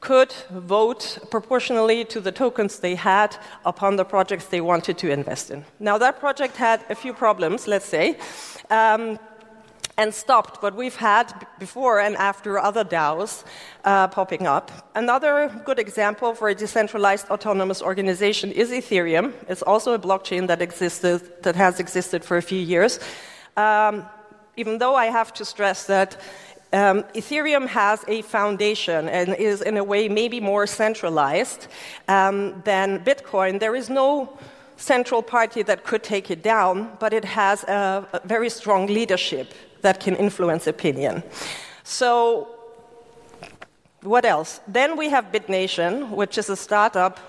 could 0.04 0.32
vote 0.50 1.18
proportionally 1.30 2.04
to 2.04 2.20
the 2.20 2.30
tokens 2.30 2.78
they 2.78 2.94
had 2.94 3.36
upon 3.64 3.96
the 3.96 4.04
projects 4.04 4.44
they 4.46 4.60
wanted 4.60 4.98
to 4.98 5.10
invest 5.10 5.50
in. 5.50 5.64
Now, 5.80 5.98
that 5.98 6.20
project 6.20 6.56
had 6.56 6.84
a 6.90 6.94
few 6.94 7.14
problems, 7.14 7.66
let's 7.66 7.86
say. 7.86 8.16
Um, 8.70 9.18
and 9.96 10.12
stopped, 10.12 10.60
but 10.60 10.74
we've 10.74 10.96
had 10.96 11.46
before 11.60 12.00
and 12.00 12.16
after 12.16 12.58
other 12.58 12.84
DAOs 12.84 13.44
uh, 13.84 14.08
popping 14.08 14.44
up. 14.46 14.70
Another 14.94 15.62
good 15.64 15.78
example 15.78 16.34
for 16.34 16.48
a 16.48 16.54
decentralized 16.54 17.28
autonomous 17.30 17.80
organization 17.80 18.50
is 18.50 18.70
Ethereum. 18.70 19.32
It's 19.48 19.62
also 19.62 19.92
a 19.94 19.98
blockchain 19.98 20.48
that 20.48 20.60
existed, 20.60 21.42
that 21.44 21.54
has 21.54 21.78
existed 21.78 22.24
for 22.24 22.36
a 22.36 22.42
few 22.42 22.58
years. 22.58 22.98
Um, 23.56 24.04
even 24.56 24.78
though 24.78 24.96
I 24.96 25.06
have 25.06 25.32
to 25.34 25.44
stress 25.44 25.86
that 25.86 26.20
um, 26.74 27.04
Ethereum 27.14 27.68
has 27.68 28.04
a 28.08 28.22
foundation 28.22 29.08
and 29.08 29.34
is, 29.36 29.62
in 29.62 29.76
a 29.76 29.84
way, 29.84 30.08
maybe 30.08 30.40
more 30.40 30.66
centralized 30.66 31.68
um, 32.08 32.60
than 32.64 33.04
Bitcoin. 33.04 33.60
There 33.60 33.76
is 33.76 33.88
no 33.88 34.36
central 34.76 35.22
party 35.22 35.62
that 35.62 35.84
could 35.84 36.02
take 36.02 36.30
it 36.32 36.42
down, 36.42 36.90
but 36.98 37.12
it 37.12 37.24
has 37.24 37.62
a, 37.64 38.06
a 38.12 38.20
very 38.26 38.50
strong 38.50 38.88
leadership 38.88 39.54
that 39.82 40.00
can 40.00 40.16
influence 40.16 40.66
opinion. 40.66 41.22
So, 41.84 42.48
what 44.02 44.24
else? 44.24 44.60
Then 44.66 44.96
we 44.96 45.10
have 45.10 45.30
BitNation, 45.30 46.10
which 46.10 46.36
is 46.38 46.50
a 46.50 46.56
startup 46.56 47.20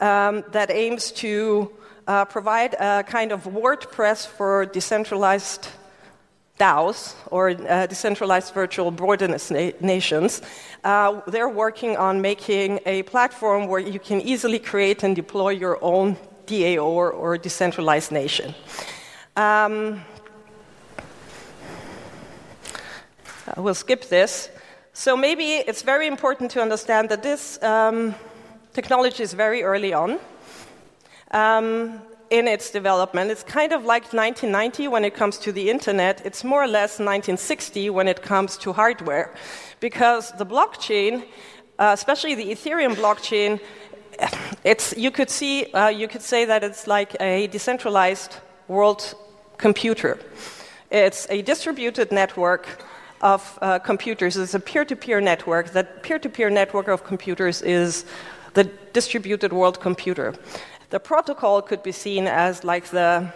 um, 0.00 0.44
that 0.52 0.70
aims 0.70 1.10
to 1.12 1.72
uh, 2.06 2.26
provide 2.26 2.74
a 2.74 3.02
kind 3.04 3.32
of 3.32 3.44
WordPress 3.44 4.26
for 4.26 4.66
decentralized 4.66 5.68
DAOs, 6.60 7.14
or 7.30 7.50
uh, 7.50 7.86
decentralized 7.86 8.52
virtual 8.54 8.92
borderless 8.92 9.50
na- 9.50 9.76
nations, 9.80 10.42
uh, 10.84 11.20
they're 11.26 11.48
working 11.48 11.96
on 11.96 12.20
making 12.20 12.80
a 12.86 13.02
platform 13.04 13.66
where 13.66 13.80
you 13.80 13.98
can 13.98 14.20
easily 14.20 14.58
create 14.58 15.02
and 15.02 15.16
deploy 15.16 15.50
your 15.50 15.78
own 15.80 16.16
DAO 16.46 16.84
or, 16.84 17.10
or 17.10 17.38
decentralized 17.38 18.12
nation. 18.12 18.54
Um, 19.36 20.04
we'll 23.56 23.74
skip 23.74 24.08
this. 24.08 24.50
So 24.92 25.16
maybe 25.16 25.64
it's 25.68 25.82
very 25.82 26.06
important 26.06 26.50
to 26.52 26.60
understand 26.60 27.08
that 27.08 27.22
this 27.22 27.62
um, 27.62 28.14
technology 28.72 29.22
is 29.22 29.32
very 29.32 29.62
early 29.62 29.94
on. 29.94 30.18
Um, 31.30 32.02
in 32.30 32.46
its 32.46 32.70
development. 32.70 33.30
It's 33.30 33.42
kind 33.42 33.72
of 33.72 33.84
like 33.84 34.12
1990 34.12 34.88
when 34.88 35.04
it 35.04 35.14
comes 35.14 35.36
to 35.38 35.52
the 35.52 35.68
internet. 35.68 36.24
It's 36.24 36.44
more 36.44 36.62
or 36.62 36.68
less 36.68 36.98
1960 36.98 37.90
when 37.90 38.06
it 38.06 38.22
comes 38.22 38.56
to 38.58 38.72
hardware. 38.72 39.34
Because 39.80 40.32
the 40.32 40.46
blockchain, 40.46 41.24
uh, 41.78 41.90
especially 41.92 42.36
the 42.36 42.50
Ethereum 42.50 42.94
blockchain, 42.94 43.60
it's, 44.64 44.96
you, 44.96 45.10
could 45.10 45.30
see, 45.30 45.72
uh, 45.72 45.88
you 45.88 46.06
could 46.06 46.22
say 46.22 46.44
that 46.44 46.62
it's 46.62 46.86
like 46.86 47.16
a 47.20 47.48
decentralized 47.48 48.36
world 48.68 49.14
computer. 49.58 50.18
It's 50.90 51.26
a 51.30 51.42
distributed 51.42 52.12
network 52.12 52.84
of 53.20 53.58
uh, 53.60 53.78
computers. 53.80 54.36
It's 54.36 54.54
a 54.54 54.60
peer 54.60 54.84
to 54.84 54.96
peer 54.96 55.20
network. 55.20 55.72
That 55.72 56.02
peer 56.02 56.18
to 56.18 56.28
peer 56.28 56.50
network 56.50 56.88
of 56.88 57.04
computers 57.04 57.62
is 57.62 58.04
the 58.54 58.64
distributed 58.92 59.52
world 59.52 59.80
computer. 59.80 60.34
The 60.90 60.98
protocol 60.98 61.62
could 61.62 61.84
be 61.84 61.92
seen 61.92 62.26
as 62.26 62.64
like 62.64 62.86
the 62.86 63.32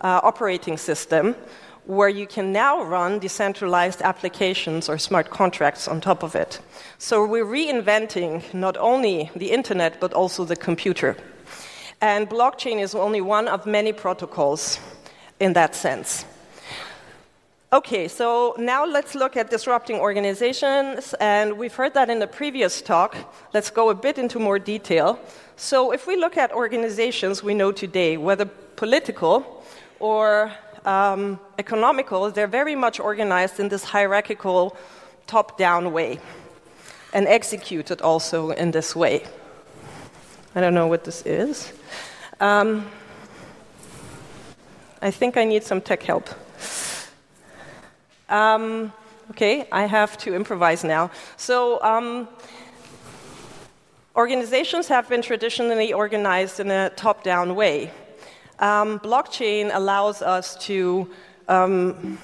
uh, 0.00 0.20
operating 0.22 0.78
system 0.78 1.36
where 1.84 2.08
you 2.08 2.26
can 2.26 2.50
now 2.50 2.82
run 2.82 3.18
decentralized 3.18 4.00
applications 4.00 4.88
or 4.88 4.96
smart 4.96 5.28
contracts 5.28 5.86
on 5.86 6.00
top 6.00 6.22
of 6.22 6.34
it. 6.34 6.60
So 6.96 7.26
we're 7.26 7.44
reinventing 7.44 8.54
not 8.54 8.78
only 8.78 9.30
the 9.36 9.50
internet 9.50 10.00
but 10.00 10.14
also 10.14 10.46
the 10.46 10.56
computer. 10.56 11.14
And 12.00 12.26
blockchain 12.30 12.80
is 12.80 12.94
only 12.94 13.20
one 13.20 13.48
of 13.48 13.66
many 13.66 13.92
protocols 13.92 14.80
in 15.40 15.52
that 15.52 15.74
sense. 15.74 16.24
Okay, 17.72 18.06
so 18.06 18.54
now 18.58 18.84
let's 18.84 19.14
look 19.14 19.34
at 19.34 19.48
disrupting 19.48 19.96
organizations, 19.96 21.14
and 21.20 21.56
we've 21.56 21.74
heard 21.74 21.94
that 21.94 22.10
in 22.10 22.18
the 22.18 22.26
previous 22.26 22.82
talk. 22.82 23.16
Let's 23.54 23.70
go 23.70 23.88
a 23.88 23.94
bit 23.94 24.18
into 24.18 24.38
more 24.38 24.58
detail. 24.58 25.18
So, 25.56 25.90
if 25.90 26.06
we 26.06 26.16
look 26.16 26.36
at 26.36 26.52
organizations 26.52 27.42
we 27.42 27.54
know 27.54 27.72
today, 27.72 28.18
whether 28.18 28.44
political 28.76 29.64
or 30.00 30.52
um, 30.84 31.40
economical, 31.58 32.30
they're 32.30 32.46
very 32.46 32.74
much 32.74 33.00
organized 33.00 33.58
in 33.58 33.70
this 33.70 33.84
hierarchical, 33.84 34.76
top 35.26 35.56
down 35.56 35.94
way, 35.94 36.20
and 37.14 37.26
executed 37.26 38.02
also 38.02 38.50
in 38.50 38.72
this 38.72 38.94
way. 38.94 39.24
I 40.54 40.60
don't 40.60 40.74
know 40.74 40.88
what 40.88 41.04
this 41.04 41.22
is. 41.22 41.72
Um, 42.38 42.86
I 45.00 45.10
think 45.10 45.38
I 45.38 45.44
need 45.44 45.64
some 45.64 45.80
tech 45.80 46.02
help. 46.02 46.28
Um, 48.32 48.94
okay, 49.32 49.68
I 49.70 49.84
have 49.84 50.16
to 50.24 50.34
improvise 50.34 50.84
now. 50.84 51.10
So, 51.36 51.82
um, 51.82 52.28
organizations 54.16 54.88
have 54.88 55.06
been 55.06 55.20
traditionally 55.20 55.92
organized 55.92 56.58
in 56.58 56.70
a 56.70 56.88
top 56.96 57.24
down 57.24 57.54
way. 57.54 57.90
Um, 58.58 59.00
blockchain 59.00 59.70
allows 59.74 60.22
us 60.22 60.56
to 60.64 61.10
um, 61.46 62.18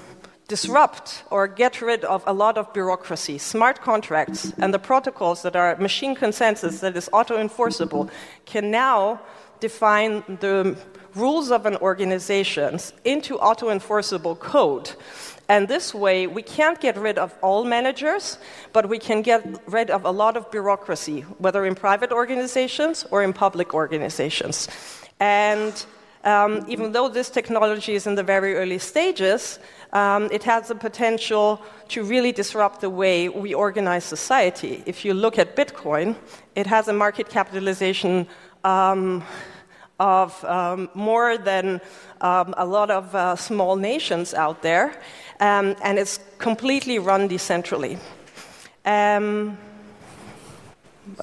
disrupt 0.47 1.25
or 1.29 1.47
get 1.47 1.79
rid 1.79 2.03
of 2.05 2.23
a 2.25 2.33
lot 2.33 2.57
of 2.57 2.73
bureaucracy. 2.73 3.37
Smart 3.37 3.79
contracts 3.79 4.51
and 4.57 4.73
the 4.73 4.79
protocols 4.79 5.43
that 5.43 5.55
are 5.55 5.75
machine 5.75 6.15
consensus 6.15 6.79
that 6.79 6.97
is 6.97 7.07
auto 7.13 7.37
enforceable 7.37 8.09
can 8.47 8.71
now 8.71 9.21
define 9.59 10.23
the 10.39 10.75
rules 11.15 11.51
of 11.51 11.65
an 11.65 11.75
organization 11.77 12.79
into 13.03 13.37
auto 13.37 13.69
enforceable 13.69 14.35
code. 14.35 14.91
And 15.49 15.67
this 15.67 15.95
way, 15.95 16.27
we 16.27 16.43
can't 16.43 16.79
get 16.79 16.95
rid 16.95 17.17
of 17.17 17.33
all 17.41 17.63
managers, 17.63 18.37
but 18.71 18.87
we 18.87 18.99
can 18.99 19.23
get 19.23 19.41
rid 19.67 19.89
of 19.89 20.05
a 20.05 20.11
lot 20.11 20.37
of 20.37 20.51
bureaucracy, 20.51 21.21
whether 21.39 21.65
in 21.65 21.73
private 21.73 22.11
organizations 22.11 23.05
or 23.09 23.23
in 23.23 23.33
public 23.33 23.73
organizations. 23.73 24.67
And 25.19 25.73
um, 26.23 26.65
even 26.67 26.91
though 26.91 27.09
this 27.09 27.29
technology 27.29 27.95
is 27.95 28.05
in 28.05 28.15
the 28.15 28.23
very 28.23 28.55
early 28.55 28.77
stages, 28.77 29.57
um, 29.93 30.29
it 30.31 30.43
has 30.43 30.67
the 30.67 30.75
potential 30.75 31.61
to 31.87 32.03
really 32.03 32.31
disrupt 32.31 32.81
the 32.81 32.89
way 32.89 33.29
we 33.29 33.53
organize 33.53 34.03
society. 34.03 34.83
If 34.85 35.03
you 35.03 35.15
look 35.15 35.39
at 35.39 35.55
Bitcoin, 35.55 36.15
it 36.55 36.67
has 36.67 36.87
a 36.89 36.93
market 36.93 37.27
capitalization 37.27 38.27
um, 38.63 39.23
of 39.99 40.43
um, 40.45 40.89
more 40.93 41.37
than 41.37 41.81
um, 42.21 42.53
a 42.57 42.65
lot 42.65 42.89
of 42.89 43.13
uh, 43.13 43.35
small 43.35 43.75
nations 43.75 44.33
out 44.33 44.61
there, 44.61 44.99
um, 45.39 45.75
and 45.83 45.99
it's 45.99 46.19
completely 46.37 46.99
run 46.99 47.27
decentrally. 47.29 47.97
Um, 48.85 49.57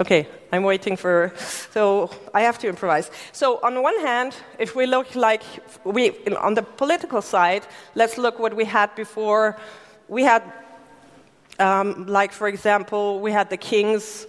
okay, 0.00 0.26
I'm 0.52 0.62
waiting 0.62 0.96
for. 0.96 1.32
So 1.70 2.10
I 2.34 2.42
have 2.42 2.58
to 2.58 2.68
improvise. 2.68 3.10
So 3.32 3.58
on 3.62 3.74
the 3.74 3.80
one 3.80 3.98
hand, 4.00 4.34
if 4.58 4.76
we 4.76 4.86
look 4.86 5.14
like 5.14 5.42
we 5.84 6.12
on 6.36 6.54
the 6.54 6.62
political 6.62 7.22
side, 7.22 7.66
let's 7.94 8.18
look 8.18 8.38
what 8.38 8.54
we 8.54 8.64
had 8.64 8.94
before. 8.94 9.56
We 10.08 10.22
had, 10.22 10.42
um, 11.58 12.06
like 12.06 12.32
for 12.32 12.48
example, 12.48 13.20
we 13.20 13.32
had 13.32 13.50
the 13.50 13.56
kings 13.56 14.26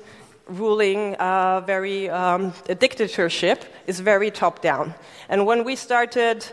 ruling 0.49 1.15
uh, 1.15 1.61
very 1.61 2.09
um, 2.09 2.53
a 2.69 2.75
dictatorship 2.75 3.65
is 3.87 3.99
very 3.99 4.31
top 4.31 4.61
down. 4.61 4.93
And 5.29 5.45
when 5.45 5.63
we 5.63 5.75
started 5.75 6.45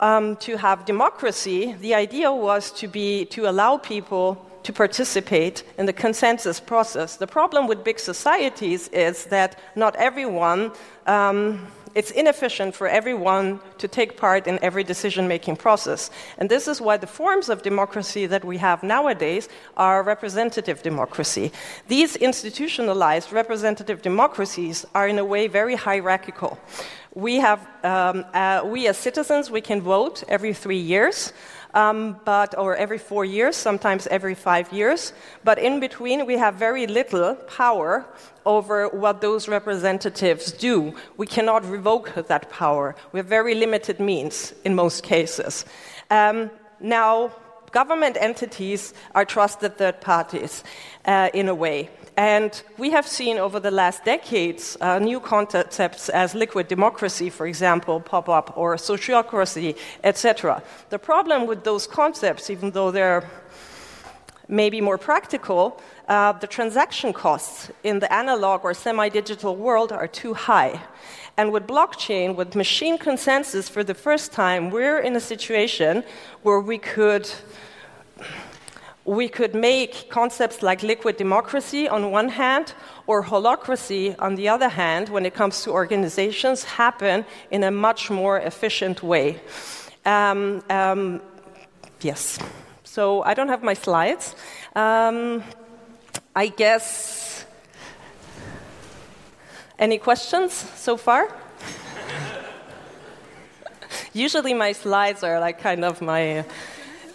um, 0.00 0.36
to 0.36 0.56
have 0.56 0.84
democracy, 0.84 1.74
the 1.80 1.94
idea 1.94 2.32
was 2.32 2.72
to 2.72 2.88
be 2.88 3.24
to 3.26 3.48
allow 3.48 3.78
people 3.78 4.44
to 4.62 4.72
participate 4.72 5.64
in 5.78 5.86
the 5.86 5.92
consensus 5.92 6.60
process. 6.60 7.16
The 7.16 7.26
problem 7.26 7.66
with 7.66 7.84
big 7.84 7.98
societies 7.98 8.88
is 8.88 9.24
that 9.26 9.58
not 9.74 9.96
everyone 9.96 10.72
um, 11.06 11.66
it's 11.98 12.12
inefficient 12.12 12.76
for 12.76 12.86
everyone 12.86 13.58
to 13.78 13.88
take 13.88 14.16
part 14.16 14.46
in 14.46 14.56
every 14.62 14.84
decision 14.84 15.26
making 15.26 15.56
process. 15.56 16.10
And 16.38 16.48
this 16.48 16.68
is 16.68 16.80
why 16.80 16.96
the 16.96 17.08
forms 17.08 17.48
of 17.48 17.62
democracy 17.62 18.24
that 18.26 18.44
we 18.44 18.58
have 18.58 18.84
nowadays 18.84 19.48
are 19.76 20.04
representative 20.04 20.80
democracy. 20.80 21.50
These 21.88 22.14
institutionalized 22.14 23.32
representative 23.32 24.00
democracies 24.00 24.86
are, 24.94 25.08
in 25.08 25.18
a 25.18 25.24
way, 25.24 25.48
very 25.48 25.74
hierarchical. 25.74 26.56
We, 27.14 27.40
have, 27.40 27.66
um, 27.82 28.24
uh, 28.32 28.62
we 28.64 28.86
as 28.86 28.96
citizens, 28.96 29.50
we 29.50 29.60
can 29.60 29.80
vote 29.80 30.22
every 30.28 30.54
three 30.54 30.78
years 30.94 31.32
um, 31.74 32.16
but, 32.24 32.56
or 32.58 32.76
every 32.76 32.98
four 32.98 33.24
years, 33.24 33.56
sometimes 33.56 34.06
every 34.06 34.34
five 34.34 34.72
years. 34.72 35.12
But 35.44 35.58
in 35.58 35.80
between, 35.80 36.26
we 36.26 36.38
have 36.38 36.54
very 36.54 36.86
little 36.86 37.34
power 37.34 38.06
over 38.44 38.88
what 38.88 39.20
those 39.20 39.48
representatives 39.48 40.52
do. 40.52 40.94
We 41.16 41.26
cannot 41.26 41.64
revoke 41.64 42.14
that 42.14 42.50
power. 42.50 42.94
We 43.12 43.18
have 43.18 43.26
very 43.26 43.54
limited 43.54 44.00
means 44.00 44.54
in 44.64 44.74
most 44.74 45.02
cases. 45.02 45.64
Um, 46.10 46.50
now, 46.80 47.32
government 47.70 48.16
entities 48.20 48.94
are 49.14 49.24
trusted 49.24 49.76
third 49.76 50.00
parties 50.00 50.64
uh, 51.04 51.28
in 51.34 51.48
a 51.48 51.54
way. 51.54 51.90
And 52.18 52.60
we 52.78 52.90
have 52.90 53.06
seen 53.06 53.38
over 53.38 53.60
the 53.60 53.70
last 53.70 54.04
decades 54.04 54.76
uh, 54.80 54.98
new 54.98 55.20
concepts 55.20 56.08
as 56.08 56.34
liquid 56.34 56.66
democracy, 56.66 57.30
for 57.30 57.46
example, 57.46 58.00
pop 58.00 58.28
up, 58.28 58.58
or 58.58 58.74
sociocracy, 58.74 59.76
etc. 60.02 60.60
The 60.90 60.98
problem 60.98 61.46
with 61.46 61.62
those 61.62 61.86
concepts, 61.86 62.50
even 62.50 62.72
though 62.72 62.90
they're 62.90 63.22
maybe 64.48 64.80
more 64.80 64.98
practical, 64.98 65.80
uh, 66.08 66.32
the 66.32 66.48
transaction 66.48 67.12
costs 67.12 67.70
in 67.84 68.00
the 68.00 68.12
analog 68.12 68.64
or 68.64 68.74
semi 68.74 69.08
digital 69.08 69.54
world 69.54 69.92
are 69.92 70.08
too 70.08 70.34
high. 70.34 70.80
And 71.36 71.52
with 71.52 71.68
blockchain, 71.68 72.34
with 72.34 72.56
machine 72.56 72.98
consensus, 72.98 73.68
for 73.68 73.84
the 73.84 73.94
first 73.94 74.32
time, 74.32 74.70
we're 74.70 74.98
in 74.98 75.14
a 75.14 75.20
situation 75.20 76.02
where 76.42 76.58
we 76.58 76.78
could 76.78 77.30
we 79.08 79.26
could 79.26 79.54
make 79.54 80.10
concepts 80.10 80.62
like 80.62 80.82
liquid 80.82 81.16
democracy 81.16 81.88
on 81.88 82.10
one 82.10 82.28
hand 82.28 82.74
or 83.06 83.24
holacracy 83.24 84.14
on 84.18 84.34
the 84.34 84.50
other 84.50 84.68
hand, 84.68 85.08
when 85.08 85.24
it 85.24 85.32
comes 85.32 85.62
to 85.62 85.70
organizations, 85.70 86.62
happen 86.62 87.24
in 87.50 87.64
a 87.64 87.70
much 87.70 88.10
more 88.10 88.38
efficient 88.38 89.02
way. 89.02 89.40
Um, 90.04 90.62
um, 90.68 91.22
yes. 92.02 92.38
So 92.84 93.22
I 93.22 93.32
don't 93.32 93.48
have 93.48 93.62
my 93.62 93.72
slides. 93.72 94.36
Um, 94.76 95.42
I 96.36 96.48
guess. 96.48 97.46
Any 99.78 99.96
questions 99.96 100.52
so 100.52 100.98
far? 100.98 101.34
Usually 104.12 104.52
my 104.52 104.72
slides 104.72 105.22
are 105.24 105.40
like 105.40 105.60
kind 105.62 105.82
of 105.82 106.02
my. 106.02 106.44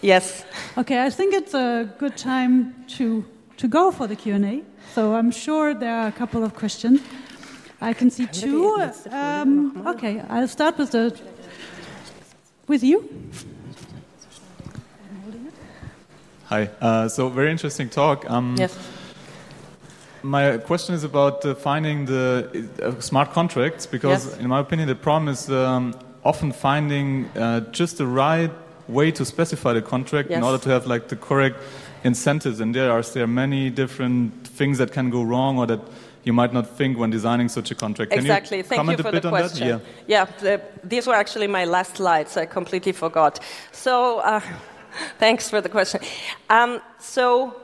Yes. 0.04 0.44
Okay, 0.76 1.02
I 1.02 1.08
think 1.08 1.32
it's 1.32 1.54
a 1.54 1.88
good 1.98 2.14
time 2.18 2.74
to, 2.98 3.24
to 3.56 3.66
go 3.66 3.90
for 3.90 4.06
the 4.06 4.14
Q&A. 4.14 4.62
So 4.92 5.14
I'm 5.14 5.30
sure 5.30 5.72
there 5.72 5.96
are 5.96 6.08
a 6.08 6.12
couple 6.12 6.44
of 6.44 6.54
questions. 6.54 7.00
I 7.80 7.94
can 7.94 8.10
see 8.10 8.26
two. 8.26 8.82
Um, 9.10 9.86
okay, 9.86 10.20
I'll 10.28 10.48
start 10.48 10.76
with 10.76 10.90
the 10.90 11.18
with 12.68 12.82
you. 12.82 13.08
Hi. 16.44 16.68
Uh, 16.80 17.08
so 17.08 17.30
very 17.30 17.50
interesting 17.50 17.88
talk. 17.88 18.30
Um, 18.30 18.56
yes. 18.58 18.76
My 20.22 20.58
question 20.58 20.94
is 20.94 21.04
about 21.04 21.42
finding 21.60 22.04
the 22.04 22.68
uh, 22.82 23.00
smart 23.00 23.32
contracts 23.32 23.86
because, 23.86 24.26
yes. 24.26 24.38
in 24.38 24.48
my 24.48 24.60
opinion, 24.60 24.88
the 24.88 24.94
problem 24.94 25.28
is 25.28 25.50
um, 25.50 25.94
often 26.24 26.52
finding 26.52 27.26
uh, 27.36 27.60
just 27.72 27.96
the 27.96 28.06
right 28.06 28.50
way 28.88 29.10
to 29.12 29.24
specify 29.24 29.72
the 29.72 29.82
contract 29.82 30.30
yes. 30.30 30.38
in 30.38 30.44
order 30.44 30.58
to 30.58 30.70
have 30.70 30.86
like 30.86 31.08
the 31.08 31.16
correct 31.16 31.58
incentives. 32.02 32.60
And 32.60 32.74
there 32.74 32.90
are 32.90 33.02
there 33.02 33.24
are 33.24 33.34
many 33.44 33.70
different 33.70 34.46
things 34.46 34.78
that 34.78 34.92
can 34.92 35.10
go 35.10 35.22
wrong 35.22 35.58
or 35.58 35.66
that 35.66 35.80
you 36.24 36.32
might 36.32 36.52
not 36.52 36.66
think 36.66 36.98
when 36.98 37.10
designing 37.10 37.48
such 37.48 37.70
a 37.70 37.74
contract. 37.74 38.10
Can 38.10 38.20
exactly. 38.20 38.58
You 38.58 38.62
Thank 38.62 38.90
you 38.90 38.96
for 38.96 39.12
the 39.12 39.28
question. 39.28 39.68
Yeah, 39.68 39.78
yeah 40.06 40.24
the, 40.40 40.60
these 40.82 41.06
were 41.06 41.14
actually 41.14 41.46
my 41.46 41.64
last 41.64 41.96
slides. 41.96 42.36
I 42.36 42.46
completely 42.46 42.92
forgot. 42.92 43.40
So, 43.72 44.20
uh, 44.20 44.40
thanks 45.18 45.50
for 45.50 45.60
the 45.60 45.68
question. 45.68 46.00
Um, 46.48 46.80
so, 46.98 47.54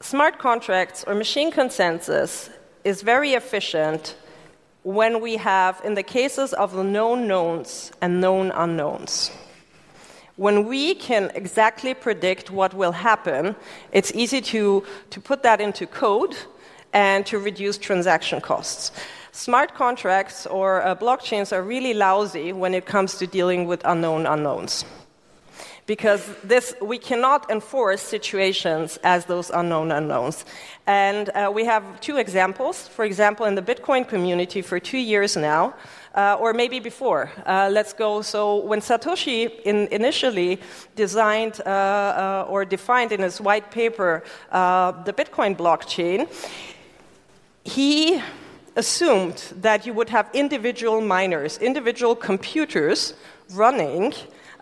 smart 0.00 0.38
contracts 0.38 1.04
or 1.06 1.14
machine 1.14 1.50
consensus 1.50 2.50
is 2.84 3.02
very 3.02 3.32
efficient 3.32 4.14
when 4.82 5.20
we 5.20 5.36
have, 5.36 5.80
in 5.84 5.94
the 5.94 6.02
cases 6.02 6.52
of 6.52 6.72
the 6.72 6.84
known 6.84 7.26
knowns 7.26 7.92
and 8.00 8.20
known 8.20 8.50
unknowns. 8.52 9.30
When 10.38 10.68
we 10.68 10.94
can 10.94 11.32
exactly 11.34 11.94
predict 11.94 12.48
what 12.48 12.72
will 12.72 12.92
happen, 12.92 13.56
it's 13.90 14.12
easy 14.14 14.40
to, 14.42 14.84
to 15.10 15.20
put 15.20 15.42
that 15.42 15.60
into 15.60 15.84
code 15.84 16.36
and 16.92 17.26
to 17.26 17.40
reduce 17.40 17.76
transaction 17.76 18.40
costs. 18.40 18.92
Smart 19.32 19.74
contracts 19.74 20.46
or 20.46 20.80
uh, 20.82 20.94
blockchains 20.94 21.52
are 21.52 21.64
really 21.64 21.92
lousy 21.92 22.52
when 22.52 22.72
it 22.72 22.86
comes 22.86 23.18
to 23.18 23.26
dealing 23.26 23.66
with 23.66 23.82
unknown 23.84 24.26
unknowns. 24.26 24.84
Because 25.86 26.24
this, 26.44 26.72
we 26.80 26.98
cannot 26.98 27.50
enforce 27.50 28.00
situations 28.00 28.96
as 29.02 29.24
those 29.24 29.50
unknown 29.50 29.90
unknowns. 29.90 30.44
And 30.86 31.30
uh, 31.30 31.50
we 31.52 31.64
have 31.64 32.00
two 32.00 32.16
examples. 32.16 32.86
For 32.86 33.04
example, 33.04 33.44
in 33.46 33.56
the 33.56 33.62
Bitcoin 33.62 34.06
community 34.06 34.62
for 34.62 34.78
two 34.78 34.98
years 34.98 35.36
now, 35.36 35.74
uh, 36.18 36.36
or 36.40 36.52
maybe 36.52 36.80
before. 36.80 37.30
Uh, 37.46 37.70
let's 37.72 37.92
go. 37.92 38.22
So, 38.22 38.56
when 38.56 38.80
Satoshi 38.80 39.60
in, 39.64 39.86
initially 39.92 40.58
designed 40.96 41.60
uh, 41.64 41.68
uh 41.68 42.52
or 42.52 42.64
defined 42.64 43.12
in 43.12 43.20
his 43.20 43.40
white 43.40 43.70
paper 43.70 44.24
uh, 44.50 44.90
the 45.04 45.12
Bitcoin 45.12 45.56
blockchain, 45.56 46.26
he 47.64 48.20
assumed 48.74 49.38
that 49.62 49.86
you 49.86 49.92
would 49.94 50.08
have 50.08 50.26
individual 50.32 51.00
miners, 51.00 51.58
individual 51.58 52.14
computers 52.16 53.14
running 53.54 54.12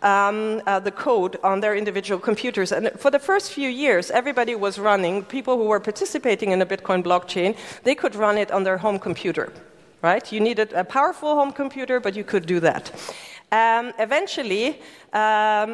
um, 0.02 0.60
uh, 0.66 0.78
the 0.78 0.90
code 0.90 1.38
on 1.42 1.60
their 1.60 1.74
individual 1.74 2.20
computers. 2.20 2.70
And 2.72 2.90
for 2.98 3.10
the 3.10 3.18
first 3.18 3.52
few 3.52 3.70
years, 3.70 4.10
everybody 4.10 4.54
was 4.54 4.78
running, 4.78 5.24
people 5.24 5.56
who 5.56 5.64
were 5.64 5.80
participating 5.80 6.50
in 6.52 6.58
the 6.58 6.66
Bitcoin 6.66 7.02
blockchain, 7.02 7.56
they 7.84 7.94
could 7.94 8.14
run 8.14 8.36
it 8.36 8.50
on 8.50 8.64
their 8.64 8.78
home 8.78 8.98
computer 8.98 9.52
right? 10.06 10.32
You 10.32 10.40
needed 10.48 10.68
a 10.72 10.84
powerful 10.84 11.30
home 11.38 11.52
computer, 11.62 11.96
but 12.00 12.12
you 12.18 12.24
could 12.32 12.46
do 12.54 12.58
that. 12.68 12.84
Um, 13.50 13.84
eventually, 13.98 14.66
um, 15.12 15.70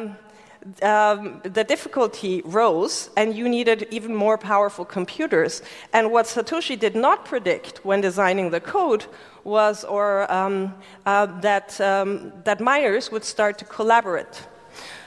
um, 0.81 1.41
the 1.57 1.65
difficulty 1.73 2.41
rose 2.59 3.09
and 3.19 3.27
you 3.39 3.45
needed 3.57 3.79
even 3.97 4.13
more 4.15 4.37
powerful 4.37 4.85
computers. 4.97 5.61
And 5.95 6.03
what 6.15 6.25
Satoshi 6.25 6.75
did 6.85 6.95
not 6.95 7.17
predict 7.25 7.73
when 7.85 7.99
designing 8.01 8.47
the 8.51 8.61
code 8.75 9.03
was 9.43 9.83
or, 9.83 10.31
um, 10.39 10.73
uh, 11.05 11.27
that, 11.41 11.69
um, 11.91 12.31
that 12.47 12.59
miners 12.59 13.11
would 13.11 13.25
start 13.35 13.53
to 13.61 13.65
collaborate. 13.65 14.35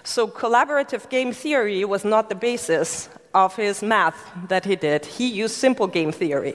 So, 0.04 0.28
collaborative 0.28 1.08
game 1.16 1.32
theory 1.32 1.84
was 1.84 2.04
not 2.04 2.28
the 2.28 2.38
basis 2.50 3.08
of 3.34 3.56
his 3.56 3.82
math 3.82 4.18
that 4.48 4.64
he 4.64 4.76
did. 4.76 5.00
He 5.18 5.26
used 5.42 5.54
simple 5.56 5.88
game 5.88 6.12
theory. 6.12 6.54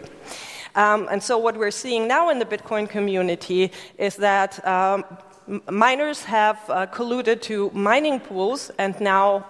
Um, 0.75 1.07
and 1.11 1.21
so, 1.21 1.37
what 1.37 1.57
we're 1.57 1.71
seeing 1.71 2.07
now 2.07 2.29
in 2.29 2.39
the 2.39 2.45
Bitcoin 2.45 2.89
community 2.89 3.71
is 3.97 4.15
that 4.17 4.65
um, 4.65 5.03
miners 5.69 6.23
have 6.23 6.57
uh, 6.69 6.87
colluded 6.87 7.41
to 7.41 7.69
mining 7.73 8.19
pools, 8.19 8.71
and 8.77 8.99
now 9.01 9.45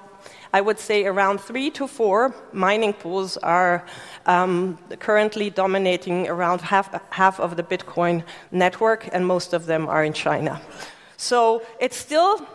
I 0.54 0.62
would 0.62 0.80
say 0.80 1.06
around 1.06 1.40
three 1.40 1.70
to 1.72 1.88
four 1.88 2.36
mining 2.52 2.94
pools 2.94 3.38
are 3.38 3.86
um, 4.26 4.78
currently 5.00 5.50
dominating 5.50 6.28
around 6.28 6.62
half, 6.62 6.90
half 7.12 7.40
of 7.40 7.56
the 7.56 7.64
Bitcoin 7.64 8.24
network, 8.52 9.08
and 9.14 9.26
most 9.26 9.54
of 9.54 9.66
them 9.66 9.88
are 9.88 10.04
in 10.04 10.14
China. 10.14 10.62
So 11.18 11.62
it's 11.80 11.98
still 11.98 12.46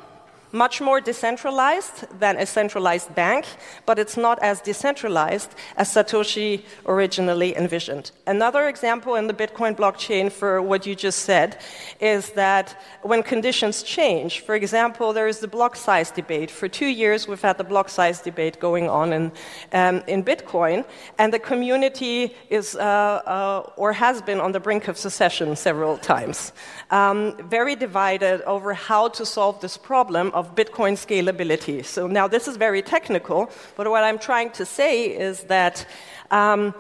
much 0.57 0.81
more 0.81 1.01
decentralized 1.01 1.97
than 2.19 2.37
a 2.39 2.47
centralized 2.47 3.15
bank, 3.15 3.45
but 3.85 3.99
it's 3.99 4.17
not 4.17 4.39
as 4.43 4.61
decentralized 4.61 5.51
as 5.77 5.89
Satoshi 5.95 6.63
originally 6.87 7.57
envisioned. 7.57 8.11
Another 8.27 8.69
example 8.69 9.15
in 9.15 9.27
the 9.27 9.35
Bitcoin 9.35 9.77
blockchain 9.77 10.33
for 10.33 10.63
what 10.63 10.87
you 10.87 10.95
just 10.95 11.21
said 11.21 11.59
is 12.01 12.31
that 12.31 12.81
when 13.03 13.23
conditions 13.23 13.83
change, 13.83 14.41
for 14.41 14.55
example, 14.55 15.13
there 15.13 15.29
is 15.29 15.39
the 15.41 15.49
block 15.49 15.77
size 15.77 16.11
debate. 16.11 16.51
For 16.51 16.69
two 16.69 16.87
years, 16.87 17.29
we've 17.29 17.43
had 17.43 17.59
the 17.59 17.65
block 17.65 17.89
size 17.89 18.21
debate 18.21 18.59
going 18.61 18.89
on 18.89 19.13
in, 19.13 19.33
um, 19.73 20.03
in 20.07 20.25
Bitcoin, 20.25 20.85
and 21.19 21.33
the 21.33 21.39
community 21.39 22.35
is 22.51 22.77
uh, 22.77 22.81
uh, 22.81 23.71
or 23.77 23.93
has 23.93 24.23
been 24.23 24.41
on 24.41 24.53
the 24.53 24.61
brink 24.61 24.89
of 24.89 24.97
secession 24.97 25.57
several 25.57 25.99
times. 25.99 26.53
Um, 26.91 27.37
very 27.49 27.77
divided 27.77 28.43
over 28.43 28.75
how 28.75 29.09
to 29.09 29.27
solve 29.27 29.61
this 29.61 29.77
problem 29.77 30.31
of 30.33 30.46
of 30.47 30.55
Bitcoin 30.55 30.95
scalability. 30.95 31.85
So 31.85 32.07
now 32.07 32.29
this 32.29 32.49
is 32.49 32.57
very 32.57 32.83
technical, 32.83 33.51
but 33.77 33.89
what 33.89 34.05
I'm 34.05 34.19
trying 34.19 34.51
to 34.51 34.65
say 34.65 35.07
is 35.07 35.45
that 35.45 35.87
um, 36.31 36.75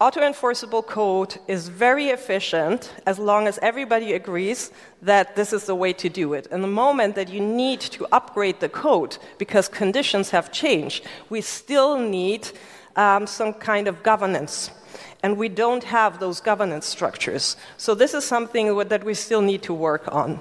auto-enforceable 0.00 0.82
code 0.82 1.38
is 1.46 1.68
very 1.68 2.08
efficient 2.08 2.92
as 3.06 3.18
long 3.18 3.46
as 3.46 3.58
everybody 3.62 4.12
agrees 4.12 4.70
that 5.00 5.36
this 5.36 5.52
is 5.52 5.64
the 5.66 5.74
way 5.74 5.92
to 5.92 6.08
do 6.08 6.34
it. 6.34 6.48
And 6.50 6.62
the 6.62 6.74
moment 6.84 7.14
that 7.14 7.28
you 7.28 7.40
need 7.40 7.80
to 7.96 8.06
upgrade 8.12 8.60
the 8.60 8.68
code 8.68 9.16
because 9.38 9.68
conditions 9.68 10.30
have 10.30 10.52
changed, 10.52 11.06
we 11.30 11.40
still 11.40 11.98
need 11.98 12.48
um, 12.96 13.26
some 13.26 13.54
kind 13.54 13.88
of 13.88 14.02
governance 14.02 14.70
and 15.22 15.38
we 15.38 15.48
don't 15.48 15.84
have 15.84 16.18
those 16.18 16.40
governance 16.40 16.84
structures. 16.84 17.56
So 17.76 17.94
this 17.94 18.12
is 18.12 18.24
something 18.24 18.76
that 18.88 19.04
we 19.04 19.14
still 19.14 19.40
need 19.40 19.62
to 19.62 19.72
work 19.72 20.12
on. 20.12 20.40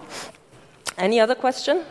Any 0.98 1.20
other 1.20 1.36
question? 1.36 1.86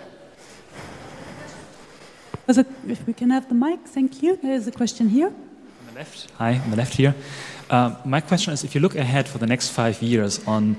A, 2.59 2.67
if 2.89 3.07
we 3.07 3.13
can 3.13 3.31
have 3.31 3.49
the 3.49 3.55
mic, 3.55 3.81
thank 3.87 4.23
you. 4.23 4.37
There 4.37 4.53
is 4.53 4.67
a 4.67 4.73
question 4.73 5.09
here. 5.09 5.29
On 5.29 5.87
the 5.87 5.95
left. 5.95 6.31
Hi, 6.39 6.59
on 6.59 6.71
the 6.71 6.77
left 6.77 6.95
here. 6.95 7.15
Uh, 7.69 7.95
my 8.05 8.21
question 8.21 8.53
is 8.53 8.65
if 8.65 8.75
you 8.75 8.81
look 8.81 8.97
ahead 8.97 9.29
for 9.29 9.39
the 9.39 9.47
next 9.47 9.71
five 9.71 10.03
years 10.03 10.45
on 10.47 10.77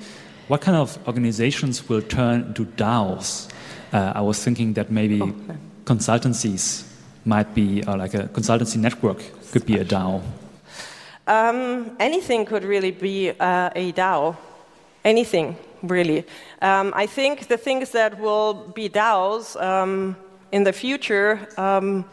what 0.48 0.62
kind 0.62 0.76
of 0.76 0.98
organizations 1.08 1.88
will 1.88 2.02
turn 2.02 2.42
into 2.42 2.66
DAOs, 2.66 3.50
uh, 3.94 4.14
I 4.16 4.22
was 4.22 4.44
thinking 4.44 4.74
that 4.74 4.92
maybe 4.92 5.22
oh, 5.22 5.34
consultancies 5.86 6.84
might 7.26 7.54
be, 7.54 7.84
or 7.88 7.98
like 7.98 8.14
a 8.14 8.28
consultancy 8.28 8.78
network 8.78 9.24
could 9.52 9.66
be 9.66 9.78
a 9.78 9.86
DAO. 9.86 10.22
Um, 11.28 11.96
anything 12.00 12.46
could 12.46 12.64
really 12.64 12.92
be 12.92 13.30
uh, 13.30 13.70
a 13.76 13.92
DAO. 13.94 14.36
Anything, 15.06 15.56
really. 15.84 16.26
Um, 16.62 16.94
I 16.96 17.06
think 17.06 17.48
the 17.48 17.58
things 17.58 17.92
that 17.92 18.20
will 18.20 18.54
be 18.54 18.90
DAOs. 18.90 19.56
Um, 19.62 20.16
in 20.52 20.64
the 20.64 20.74
future, 20.74 21.48
um, 21.58 22.06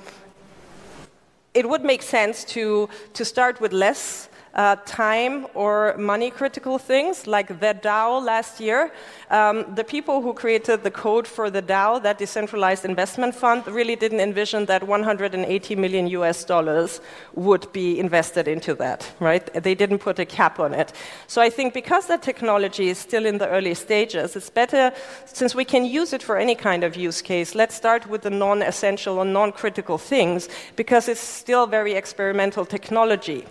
it 1.55 1.69
would 1.69 1.85
make 1.85 2.03
sense 2.03 2.45
to, 2.45 2.89
to 3.15 3.25
start 3.25 3.61
with 3.61 3.73
less 3.73 4.28
uh, 4.59 4.75
time 4.85 5.47
or 5.55 5.95
money 5.97 6.31
critical 6.31 6.79
things, 6.79 7.29
like 7.29 7.61
the 7.61 7.79
DAO 7.81 8.21
last 8.21 8.59
year. 8.59 8.91
Um, 9.31 9.73
the 9.77 9.85
people 9.85 10.21
who 10.21 10.35
created 10.35 10.83
the 10.83 10.91
code 10.91 11.29
for 11.29 11.49
the 11.49 11.63
DAO, 11.63 12.03
that 12.03 12.19
decentralized 12.19 12.85
investment 12.85 13.37
fund, 13.37 13.65
really 13.69 13.95
didn't 13.95 14.19
envision 14.19 14.67
that 14.67 14.83
180 14.83 15.77
million 15.77 16.09
US 16.09 16.45
dollars 16.45 17.01
would 17.35 17.73
be 17.73 18.01
invested 18.01 18.49
into 18.49 18.75
that, 18.75 19.09
right? 19.21 19.47
They 19.63 19.77
didn't 19.77 20.01
put 20.01 20.19
a 20.19 20.27
cap 20.27 20.59
on 20.59 20.75
it. 20.75 20.93
So 21.29 21.41
I 21.41 21.51
think 21.51 21.73
because 21.73 22.09
that 22.09 22.23
technology 22.23 22.89
is 22.89 22.99
still 22.99 23.27
in 23.27 23.39
the 23.39 23.49
early 23.49 23.75
stages, 23.75 24.35
it's 24.35 24.51
better, 24.51 24.93
since 25.27 25.55
we 25.55 25.65
can 25.65 25.85
use 25.85 26.13
it 26.13 26.23
for 26.23 26.37
any 26.37 26.57
kind 26.57 26.83
of 26.83 26.97
use 26.97 27.23
case, 27.23 27.55
let's 27.55 27.77
start 27.77 28.09
with 28.09 28.23
the 28.23 28.31
non 28.31 28.63
essential 28.63 29.19
or 29.19 29.25
non 29.25 29.53
critical 29.53 29.99
things 29.99 30.49
because 30.75 31.09
it's 31.09 31.21
still 31.21 31.69
very 31.69 31.93
experimental 31.95 32.65
technology. 32.65 33.45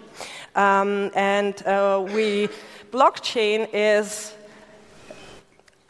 Um, 0.57 1.11
and 1.15 1.65
uh, 1.65 2.03
we, 2.13 2.49
blockchain 2.91 3.69
is 3.71 4.33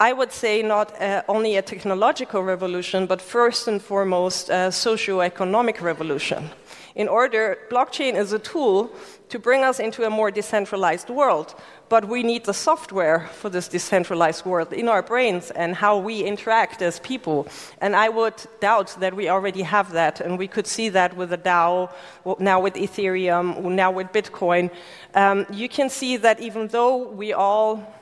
I 0.00 0.12
would 0.12 0.30
say 0.30 0.62
not 0.62 0.92
uh, 1.02 1.22
only 1.26 1.56
a 1.56 1.62
technological 1.62 2.44
revolution, 2.44 3.06
but 3.06 3.20
first 3.20 3.66
and 3.66 3.82
foremost 3.82 4.48
a 4.48 4.70
socio-economic 4.70 5.82
revolution. 5.82 6.50
In 6.94 7.08
order, 7.08 7.58
blockchain 7.68 8.14
is 8.14 8.32
a 8.32 8.38
tool 8.38 8.92
to 9.28 9.38
bring 9.40 9.64
us 9.64 9.80
into 9.80 10.04
a 10.04 10.10
more 10.10 10.30
decentralized 10.30 11.10
world, 11.10 11.56
but 11.88 12.06
we 12.06 12.22
need 12.22 12.44
the 12.44 12.54
software 12.54 13.28
for 13.32 13.48
this 13.48 13.68
decentralized 13.68 14.44
world 14.44 14.72
in 14.72 14.88
our 14.88 15.02
brains 15.02 15.50
and 15.50 15.74
how 15.74 15.98
we 15.98 16.22
interact 16.22 16.82
as 16.82 17.00
people. 17.00 17.46
And 17.80 17.96
I 17.96 18.08
would 18.08 18.34
doubt 18.60 18.96
that 19.00 19.14
we 19.14 19.28
already 19.28 19.62
have 19.62 19.92
that, 19.92 20.20
and 20.20 20.38
we 20.38 20.48
could 20.48 20.66
see 20.66 20.88
that 20.90 21.16
with 21.16 21.30
the 21.30 21.38
DAO, 21.38 21.90
now 22.38 22.60
with 22.60 22.74
Ethereum, 22.74 23.62
now 23.64 23.90
with 23.90 24.08
Bitcoin. 24.08 24.70
Um, 25.14 25.46
you 25.50 25.68
can 25.68 25.88
see 25.88 26.16
that 26.18 26.40
even 26.40 26.68
though 26.68 27.08
we 27.08 27.32
all 27.32 27.94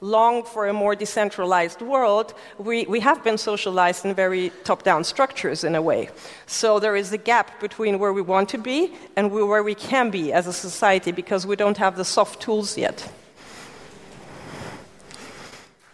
long 0.00 0.42
for 0.42 0.66
a 0.66 0.72
more 0.72 0.94
decentralized 0.94 1.82
world, 1.82 2.34
we, 2.58 2.86
we 2.86 3.00
have 3.00 3.22
been 3.22 3.36
socialized 3.36 4.04
in 4.04 4.14
very 4.14 4.50
top 4.64 4.82
down 4.82 5.04
structures 5.04 5.62
in 5.62 5.74
a 5.74 5.82
way. 5.82 6.08
So 6.46 6.78
there 6.78 6.96
is 6.96 7.12
a 7.12 7.18
gap 7.18 7.60
between 7.60 7.98
where 7.98 8.12
we 8.12 8.22
want 8.22 8.48
to 8.50 8.58
be 8.58 8.94
and 9.16 9.30
where 9.30 9.62
we 9.62 9.74
can 9.74 10.10
be 10.10 10.32
as 10.32 10.46
a 10.46 10.52
society 10.52 11.12
because 11.12 11.46
we 11.46 11.56
don't 11.56 11.76
have 11.76 11.96
the 11.96 12.04
soft 12.04 12.40
tools 12.40 12.78
yet. 12.78 13.10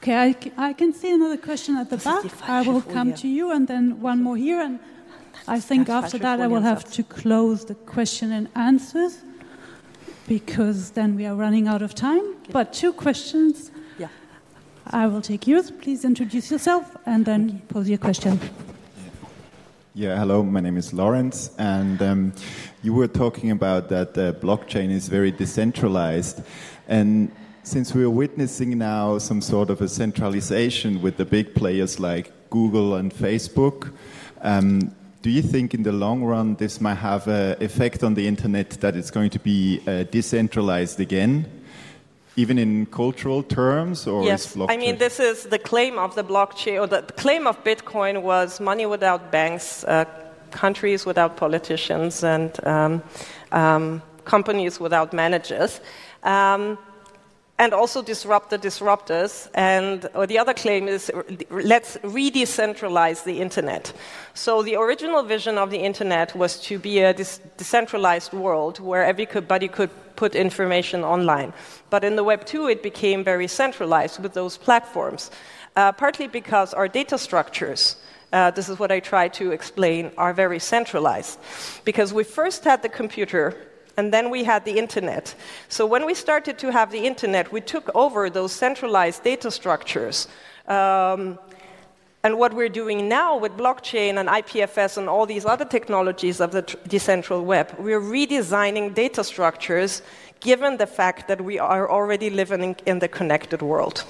Okay, 0.07 0.37
I, 0.57 0.69
I 0.69 0.73
can 0.73 0.93
see 0.93 1.13
another 1.13 1.37
question 1.37 1.75
at 1.75 1.91
the 1.91 1.97
back. 1.97 2.25
I 2.49 2.63
will 2.63 2.81
come 2.81 3.13
to 3.15 3.27
you 3.27 3.51
and 3.51 3.67
then 3.67 4.01
one 4.01 4.23
more 4.23 4.37
here. 4.37 4.61
And 4.61 4.79
I 5.49 5.59
think 5.59 5.89
after 5.89 6.17
that 6.19 6.41
I 6.41 6.47
will 6.47 6.61
have 6.61 6.89
to 6.93 7.03
close 7.03 7.65
the 7.65 7.75
question 7.75 8.31
and 8.31 8.49
answers 8.55 9.19
because 10.29 10.91
then 10.93 11.17
we 11.17 11.27
are 11.27 11.35
running 11.35 11.67
out 11.67 11.83
of 11.83 11.93
time. 11.93 12.37
But 12.53 12.73
two 12.73 12.93
questions 12.93 13.73
I 14.93 15.09
will 15.09 15.23
take 15.23 15.49
yours. 15.49 15.73
Please 15.73 16.05
introduce 16.05 16.53
yourself 16.53 16.97
and 17.05 17.25
then 17.25 17.63
pose 17.69 17.89
your 17.89 17.99
question. 17.99 18.39
Yeah, 19.95 20.17
hello, 20.17 20.45
my 20.45 20.61
name 20.61 20.77
is 20.77 20.93
Lawrence, 20.93 21.51
and 21.59 22.01
um, 22.01 22.33
you 22.85 22.95
were 22.95 23.09
talking 23.09 23.51
about 23.51 23.89
that 23.89 24.15
the 24.15 24.37
blockchain 24.41 24.93
is 24.93 25.09
very 25.09 25.33
decentralized. 25.33 26.43
And 26.87 27.33
since 27.67 27.93
we're 27.93 28.09
witnessing 28.09 28.79
now 28.79 29.19
some 29.19 29.41
sort 29.41 29.71
of 29.71 29.81
a 29.81 29.89
centralization 29.89 31.03
with 31.03 31.17
the 31.17 31.25
big 31.25 31.53
players 31.53 31.99
like 31.99 32.31
Google 32.49 32.95
and 32.95 33.13
Facebook, 33.13 33.93
um, 34.43 34.95
do 35.21 35.31
you 35.31 35.43
think 35.43 35.75
in 35.75 35.83
the 35.83 35.91
long 35.91 36.23
run 36.23 36.55
this 36.55 36.81
might 36.81 36.95
have 36.95 37.27
an 37.27 37.61
effect 37.61 38.05
on 38.05 38.15
the 38.15 38.29
internet 38.29 38.71
that 38.83 38.95
it's 38.95 39.11
going 39.11 39.31
to 39.31 39.41
be 39.41 39.81
uh, 39.87 40.05
decentralized 40.05 41.01
again? 41.01 41.47
even 42.39 42.59
in 42.59 42.85
cultural 42.85 43.43
terms 43.43 44.07
or 44.07 44.23
yes 44.23 44.55
i 44.69 44.77
mean 44.77 44.99
this 44.99 45.19
is 45.19 45.45
the 45.45 45.59
claim 45.59 45.99
of 45.99 46.15
the 46.17 46.23
blockchain 46.23 46.79
or 46.79 46.87
the 46.87 47.01
claim 47.17 47.47
of 47.47 47.57
bitcoin 47.65 48.21
was 48.21 48.61
money 48.61 48.85
without 48.85 49.33
banks 49.33 49.85
uh, 49.85 50.05
countries 50.51 51.07
without 51.07 51.39
politicians 51.39 52.23
and 52.23 52.63
um, 52.67 53.03
um, 53.53 54.03
companies 54.27 54.79
without 54.79 55.15
managers 55.15 55.81
um, 56.25 56.77
and 57.59 57.73
also 57.73 58.03
disrupt 58.03 58.51
the 58.51 58.59
disruptors. 58.59 59.49
And 59.55 60.09
the 60.29 60.39
other 60.39 60.55
claim 60.55 60.89
is 60.89 61.11
let's 61.51 61.97
re-decentralize 62.03 63.25
the 63.25 63.41
internet. 63.41 63.93
So 64.35 64.63
the 64.63 64.77
original 64.77 65.23
vision 65.23 65.59
of 65.59 65.71
the 65.71 65.79
internet 65.79 66.37
was 66.37 66.61
to 66.63 66.79
be 66.79 67.01
a 67.01 67.15
decentralized 67.15 68.33
world 68.33 68.79
where 68.81 69.05
everybody 69.05 69.69
could 69.69 69.91
put 70.17 70.35
information 70.35 71.05
online. 71.05 71.53
But 71.91 72.05
in 72.05 72.17
the 72.17 72.25
Web 72.25 72.45
2, 72.45 72.69
it 72.69 72.83
became 72.83 73.25
very 73.25 73.49
centralized 73.49 74.23
with 74.23 74.35
those 74.35 74.57
platforms, 74.57 75.31
uh, 75.77 75.93
partly 75.93 76.27
because 76.27 76.75
our 76.75 76.89
data 76.89 77.19
structures 77.19 77.97
uh, 78.33 78.51
this 78.51 78.69
is 78.69 78.79
what 78.79 78.91
I 78.91 79.01
try 79.01 79.29
to 79.29 79.53
explain, 79.53 80.11
are 80.19 80.35
very 80.35 80.59
centralized. 80.59 81.39
Because 81.85 82.13
we 82.13 82.25
first 82.25 82.65
had 82.65 82.83
the 82.83 82.89
computer 82.89 83.57
and 83.97 84.13
then 84.13 84.31
we 84.31 84.45
had 84.45 84.65
the 84.65 84.79
internet. 84.79 85.35
So 85.69 85.87
when 85.87 86.05
we 86.05 86.15
started 86.15 86.59
to 86.59 86.73
have 86.73 86.91
the 86.91 87.07
internet, 87.07 87.53
we 87.53 87.61
took 87.61 87.91
over 87.95 88.29
those 88.31 88.53
centralized 88.53 89.25
data 89.25 89.51
structures. 89.51 90.29
Um, 90.69 91.39
and 92.23 92.39
what 92.39 92.53
we're 92.55 92.69
doing 92.69 93.09
now 93.09 93.39
with 93.39 93.53
blockchain 93.53 94.19
and 94.19 94.29
IPFS 94.29 94.99
and 94.99 95.09
all 95.09 95.27
these 95.27 95.47
other 95.47 95.65
technologies 95.65 96.41
of 96.41 96.51
the 96.51 96.63
decentral 96.63 97.45
web, 97.45 97.75
we're 97.79 98.01
redesigning 98.01 98.95
data 98.95 99.23
structures 99.23 100.03
given 100.41 100.77
the 100.77 100.87
fact 100.87 101.29
that 101.29 101.41
we 101.41 101.59
are 101.59 101.89
already 101.89 102.29
living 102.31 102.77
in 102.85 102.99
the 102.99 103.09
connected 103.09 103.63
world. 103.63 104.05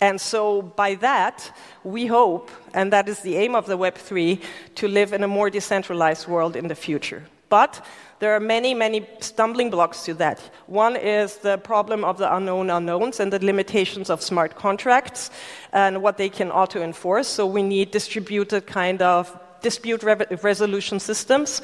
And 0.00 0.20
so, 0.20 0.62
by 0.62 0.94
that, 0.96 1.52
we 1.84 2.06
hope, 2.06 2.50
and 2.72 2.92
that 2.92 3.08
is 3.08 3.20
the 3.20 3.36
aim 3.36 3.54
of 3.54 3.66
the 3.66 3.76
Web3, 3.76 4.40
to 4.76 4.88
live 4.88 5.12
in 5.12 5.24
a 5.24 5.28
more 5.28 5.50
decentralized 5.50 6.28
world 6.28 6.54
in 6.56 6.68
the 6.68 6.74
future. 6.76 7.24
But 7.48 7.84
there 8.18 8.34
are 8.34 8.40
many, 8.40 8.74
many 8.74 9.06
stumbling 9.20 9.70
blocks 9.70 10.04
to 10.04 10.14
that. 10.14 10.40
One 10.66 10.96
is 10.96 11.36
the 11.36 11.56
problem 11.58 12.04
of 12.04 12.18
the 12.18 12.34
unknown 12.34 12.68
unknowns 12.68 13.20
and 13.20 13.32
the 13.32 13.44
limitations 13.44 14.10
of 14.10 14.22
smart 14.22 14.56
contracts 14.56 15.30
and 15.72 16.02
what 16.02 16.16
they 16.16 16.28
can 16.28 16.50
auto 16.50 16.82
enforce. 16.82 17.28
So 17.28 17.46
we 17.46 17.62
need 17.62 17.90
distributed 17.90 18.66
kind 18.66 19.02
of 19.02 19.38
dispute 19.62 20.02
re- 20.02 20.26
resolution 20.42 21.00
systems. 21.00 21.62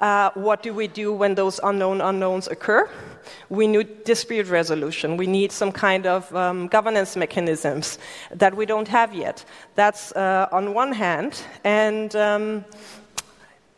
Uh, 0.00 0.30
what 0.34 0.62
do 0.62 0.74
we 0.74 0.86
do 0.86 1.12
when 1.12 1.34
those 1.34 1.58
unknown 1.64 2.00
unknowns 2.00 2.46
occur? 2.48 2.88
We 3.48 3.66
need 3.66 4.04
dispute 4.04 4.46
resolution. 4.46 5.16
We 5.16 5.26
need 5.26 5.50
some 5.52 5.72
kind 5.72 6.06
of 6.06 6.34
um, 6.36 6.68
governance 6.68 7.16
mechanisms 7.16 7.98
that 8.30 8.54
we 8.54 8.66
don't 8.66 8.88
have 8.88 9.14
yet. 9.14 9.44
That's 9.74 10.12
uh, 10.12 10.48
on 10.52 10.74
one 10.74 10.92
hand. 10.92 11.42
And 11.64 12.14
um, 12.14 12.64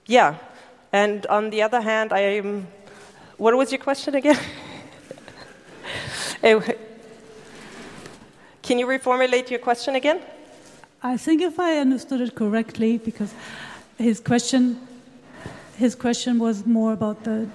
yeah, 0.06 0.34
and 0.92 1.26
on 1.26 1.50
the 1.50 1.62
other 1.62 1.80
hand, 1.80 2.12
I 2.12 2.20
am. 2.20 2.66
What 3.36 3.56
was 3.56 3.70
your 3.72 3.80
question 3.80 4.14
again? 4.14 4.38
Eh, 6.40 6.60
can 8.62 8.78
you 8.78 8.86
reformulate 8.86 9.50
your 9.50 9.58
question 9.58 9.96
again? 9.96 10.20
I 11.02 11.16
think 11.16 11.42
if 11.42 11.58
I 11.58 11.78
understood 11.78 12.20
it 12.20 12.34
correctly, 12.34 12.98
because 12.98 13.34
his 13.98 14.20
question, 14.20 14.78
his 15.76 15.94
question 15.96 16.38
was 16.38 16.64
more 16.64 16.92
about 16.92 17.24
the, 17.24 17.48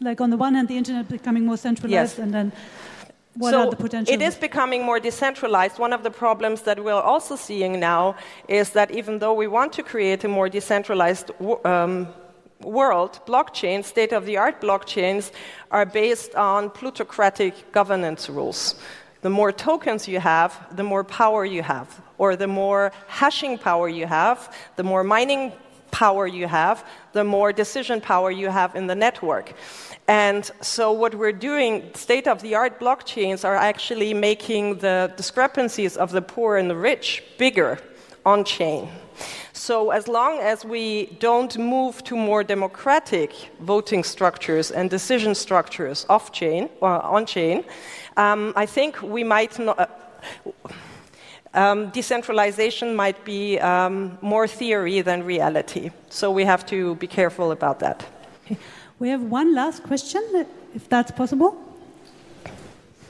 like 0.00 0.20
on 0.20 0.30
the 0.30 0.36
one 0.36 0.54
hand, 0.54 0.66
the 0.66 0.76
internet 0.76 1.08
becoming 1.08 1.44
more 1.44 1.56
centralized, 1.56 2.18
yes. 2.18 2.18
and 2.18 2.34
then 2.34 2.52
what 3.38 3.50
so 3.50 3.60
are 3.60 3.70
the 3.70 3.76
potential? 3.76 4.12
It 4.12 4.22
is 4.22 4.34
becoming 4.34 4.84
more 4.84 4.98
decentralized. 4.98 5.78
One 5.78 5.92
of 5.92 6.02
the 6.02 6.10
problems 6.10 6.62
that 6.62 6.82
we're 6.82 6.94
also 7.12 7.36
seeing 7.36 7.78
now 7.78 8.16
is 8.48 8.70
that 8.70 8.90
even 8.90 9.18
though 9.20 9.34
we 9.34 9.46
want 9.46 9.72
to 9.74 9.82
create 9.82 10.24
a 10.24 10.28
more 10.28 10.48
decentralized 10.48 11.30
um, 11.64 12.08
world, 12.60 13.20
blockchains, 13.26 13.84
state 13.84 14.12
of 14.12 14.26
the 14.26 14.36
art 14.36 14.60
blockchains, 14.60 15.30
are 15.70 15.86
based 15.86 16.34
on 16.34 16.70
plutocratic 16.70 17.72
governance 17.72 18.28
rules. 18.28 18.74
The 19.22 19.30
more 19.30 19.52
tokens 19.52 20.06
you 20.06 20.20
have, 20.20 20.76
the 20.76 20.84
more 20.84 21.04
power 21.04 21.44
you 21.44 21.62
have, 21.62 22.00
or 22.18 22.36
the 22.36 22.46
more 22.46 22.92
hashing 23.08 23.58
power 23.58 23.88
you 23.88 24.06
have, 24.06 24.54
the 24.76 24.84
more 24.84 25.02
mining 25.02 25.52
power 25.90 26.26
you 26.26 26.46
have, 26.46 26.84
the 27.12 27.24
more 27.24 27.52
decision 27.52 28.00
power 28.00 28.30
you 28.30 28.48
have 28.48 28.76
in 28.76 28.86
the 28.86 28.94
network. 28.94 29.54
And 30.06 30.48
so, 30.60 30.92
what 30.92 31.14
we're 31.14 31.32
doing, 31.32 31.90
state 31.94 32.28
of 32.28 32.40
the 32.42 32.54
art 32.54 32.78
blockchains 32.80 33.44
are 33.44 33.56
actually 33.56 34.14
making 34.14 34.78
the 34.78 35.12
discrepancies 35.16 35.96
of 35.96 36.12
the 36.12 36.22
poor 36.22 36.56
and 36.56 36.70
the 36.70 36.76
rich 36.76 37.22
bigger 37.38 37.78
on 38.24 38.44
chain. 38.44 38.88
So, 39.52 39.90
as 39.90 40.06
long 40.06 40.38
as 40.38 40.64
we 40.64 41.06
don't 41.18 41.58
move 41.58 42.04
to 42.04 42.16
more 42.16 42.44
democratic 42.44 43.32
voting 43.60 44.04
structures 44.04 44.70
and 44.70 44.88
decision 44.88 45.34
structures 45.34 46.06
off 46.08 46.30
chain, 46.30 46.68
uh, 46.80 46.98
on 47.16 47.26
chain, 47.26 47.64
um, 48.16 48.52
I 48.56 48.66
think 48.66 49.02
we 49.02 49.24
might 49.24 49.58
not. 49.58 49.78
Uh, 49.78 49.86
um, 51.54 51.90
decentralization 51.90 52.94
might 52.94 53.24
be 53.24 53.58
um, 53.58 54.18
more 54.20 54.46
theory 54.46 55.00
than 55.00 55.24
reality. 55.24 55.90
So 56.08 56.30
we 56.30 56.44
have 56.44 56.64
to 56.66 56.94
be 56.96 57.06
careful 57.06 57.52
about 57.52 57.80
that. 57.80 58.04
Okay. 58.44 58.58
We 58.98 59.08
have 59.08 59.22
one 59.22 59.54
last 59.54 59.82
question, 59.82 60.22
if 60.74 60.88
that's 60.88 61.10
possible. 61.10 61.56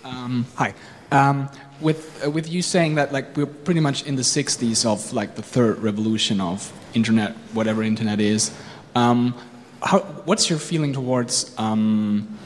Um, 0.04 0.46
hi. 0.54 0.74
Um, 1.10 1.48
with 1.80 2.24
uh, 2.24 2.30
with 2.30 2.48
you 2.48 2.62
saying 2.62 2.96
that 2.96 3.12
like 3.12 3.36
we're 3.36 3.46
pretty 3.46 3.80
much 3.80 4.04
in 4.04 4.16
the 4.16 4.22
60s 4.22 4.84
of 4.84 5.12
like 5.12 5.36
the 5.36 5.42
third 5.42 5.78
revolution 5.78 6.40
of 6.40 6.72
internet, 6.94 7.32
whatever 7.52 7.82
internet 7.82 8.20
is. 8.20 8.52
Um, 8.94 9.34
how, 9.82 10.00
what's 10.24 10.50
your 10.50 10.58
feeling 10.58 10.92
towards 10.92 11.54
um, 11.56 12.36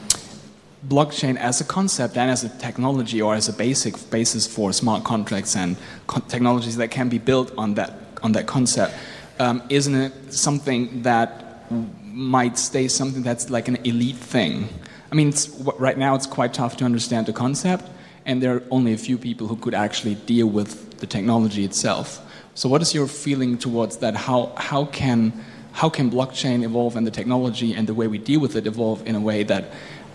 blockchain 0.87 1.35
as 1.37 1.61
a 1.61 1.63
concept 1.63 2.15
and 2.15 2.29
as 2.29 2.43
a 2.43 2.49
technology 2.49 3.21
or 3.21 3.33
as 3.33 3.49
a 3.49 3.53
basic 3.53 4.09
basis 4.11 4.45
for 4.45 4.71
smart 4.71 5.03
contracts 5.03 5.55
and 5.55 5.77
co 6.07 6.19
technologies 6.21 6.77
that 6.77 6.91
can 6.91 7.09
be 7.09 7.17
built 7.17 7.51
on 7.57 7.73
that 7.75 7.93
on 8.21 8.33
that 8.33 8.45
concept? 8.45 8.93
Um, 9.39 9.63
isn't 9.69 9.95
it 9.95 10.33
something 10.33 11.01
that 11.01 11.71
might 12.03 12.59
stay 12.59 12.87
something 12.87 13.23
that's 13.23 13.49
like 13.49 13.67
an 13.67 13.77
elite 13.77 14.17
thing? 14.17 14.69
I 15.11 15.15
mean, 15.15 15.33
right 15.79 15.97
now 15.97 16.15
it's 16.15 16.27
quite 16.27 16.53
tough 16.53 16.77
to 16.77 16.85
understand 16.85 17.25
the 17.25 17.33
concept 17.33 17.89
and 18.25 18.41
there 18.41 18.55
are 18.55 18.63
only 18.71 18.93
a 18.93 18.97
few 18.97 19.17
people 19.17 19.47
who 19.47 19.55
could 19.55 19.73
actually 19.73 20.15
deal 20.15 20.47
with 20.47 20.99
the 20.99 21.07
technology 21.07 21.63
itself. 21.63 22.19
So, 22.55 22.69
what 22.69 22.81
is 22.81 22.93
your 22.93 23.07
feeling 23.07 23.57
towards 23.57 23.97
that? 23.97 24.15
How, 24.15 24.53
how, 24.57 24.85
can, 24.85 25.33
how 25.71 25.89
can 25.89 26.11
blockchain 26.11 26.63
evolve 26.63 26.95
and 26.95 27.05
the 27.05 27.11
technology 27.11 27.73
and 27.73 27.87
the 27.87 27.93
way 27.93 28.07
we 28.07 28.17
deal 28.17 28.39
with 28.39 28.55
it 28.55 28.67
evolve 28.67 29.05
in 29.07 29.15
a 29.15 29.19
way 29.19 29.43
that 29.43 29.71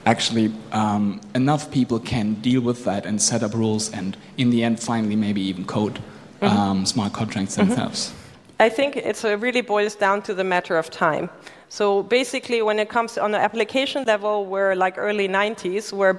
actually 0.07 0.53
um, 0.73 1.21
enough 1.35 1.71
people 1.71 1.99
can 1.99 2.35
deal 2.35 2.61
with 2.61 2.85
that 2.85 3.05
and 3.05 3.21
set 3.21 3.43
up 3.43 3.55
rules 3.55 3.93
and, 3.93 4.17
in 4.37 4.51
the 4.51 4.63
end, 4.63 4.81
finally, 4.81 5.17
maybe 5.17 5.41
even 5.41 5.65
code 5.65 5.99
mm-hmm. 6.41 6.47
um, 6.47 6.87
smart 6.87 7.13
contracts 7.13 7.57
mm-hmm. 7.57 7.69
themselves? 7.69 8.15
I 8.61 8.69
think 8.69 8.97
it 8.97 9.23
really 9.23 9.61
boils 9.61 9.95
down 9.95 10.23
to 10.23 10.35
the 10.35 10.45
matter 10.45 10.77
of 10.77 10.91
time. 10.91 11.31
So 11.69 12.03
basically, 12.03 12.63
when 12.63 12.79
it 12.79 12.89
comes 12.89 13.19
on 13.19 13.31
the 13.33 13.39
application 13.39 14.05
level, 14.05 14.47
we're 14.47 14.75
like 14.75 14.95
early 14.97 15.29
90s, 15.29 15.93
where 15.93 16.15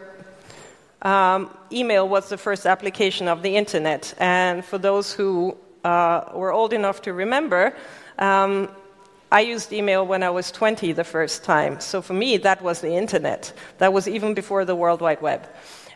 um, 1.01 1.49
email 1.71 2.07
was 2.07 2.29
the 2.29 2.37
first 2.37 2.65
application 2.65 3.27
of 3.27 3.41
the 3.41 3.55
internet. 3.55 4.13
And 4.19 4.63
for 4.63 4.77
those 4.77 5.13
who 5.13 5.57
uh, 5.83 6.21
were 6.33 6.51
old 6.51 6.73
enough 6.73 7.01
to 7.03 7.13
remember, 7.13 7.73
um, 8.17 8.69
I 9.31 9.41
used 9.41 9.71
email 9.71 10.05
when 10.05 10.23
I 10.23 10.29
was 10.31 10.51
20 10.51 10.91
the 10.93 11.03
first 11.03 11.43
time. 11.43 11.79
So 11.79 12.01
for 12.01 12.13
me, 12.13 12.37
that 12.37 12.61
was 12.61 12.81
the 12.81 12.95
internet. 12.95 13.53
That 13.77 13.93
was 13.93 14.07
even 14.07 14.33
before 14.33 14.65
the 14.65 14.75
World 14.75 15.01
Wide 15.01 15.21
Web. 15.21 15.47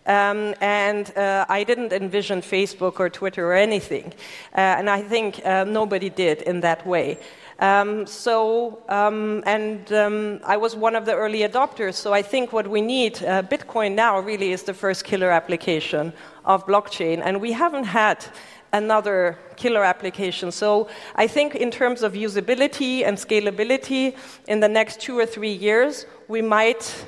Um, 0.06 0.54
and 0.60 1.16
uh, 1.18 1.46
I 1.48 1.64
didn't 1.64 1.94
envision 1.94 2.42
Facebook 2.42 3.00
or 3.00 3.10
Twitter 3.10 3.48
or 3.48 3.56
anything. 3.56 4.14
Uh, 4.54 4.60
and 4.60 4.90
I 4.90 5.02
think 5.02 5.44
uh, 5.46 5.64
nobody 5.64 6.10
did 6.10 6.42
in 6.42 6.62
that 6.62 6.86
way. 6.86 7.18
Um, 7.60 8.08
so, 8.08 8.82
um, 8.90 9.44
and 9.46 9.92
um, 9.94 10.40
I 10.44 10.58
was 10.58 10.76
one 10.76 10.96
of 10.96 11.06
the 11.06 11.16
early 11.16 11.42
adopters, 11.42 11.94
so 11.94 12.12
I 12.12 12.22
think 12.22 12.52
what 12.52 12.68
we 12.68 12.82
need, 12.82 13.24
uh, 13.24 13.44
Bitcoin 13.44 13.94
now 13.94 14.20
really 14.20 14.52
is 14.52 14.64
the 14.64 14.74
first 14.74 15.04
killer 15.04 15.30
application 15.30 16.14
of 16.46 16.66
blockchain, 16.66 17.22
and 17.24 17.40
we 17.40 17.52
haven't 17.52 17.86
had 17.86 18.26
another 18.74 19.38
killer 19.56 19.84
application. 19.84 20.52
So 20.52 20.88
I 21.16 21.28
think 21.28 21.56
in 21.56 21.70
terms 21.70 22.02
of 22.02 22.14
usability 22.14 23.06
and 23.06 23.18
scalability, 23.18 24.18
in 24.48 24.60
the 24.60 24.70
next 24.70 25.00
two 25.00 25.18
or 25.18 25.28
three 25.28 25.54
years, 25.54 26.08
we 26.28 26.42
might 26.42 27.06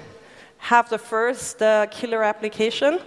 have 0.57 0.89
the 0.89 0.99
first 0.99 1.61
uh, 1.61 1.87
killer 1.87 2.23
application 2.23 2.99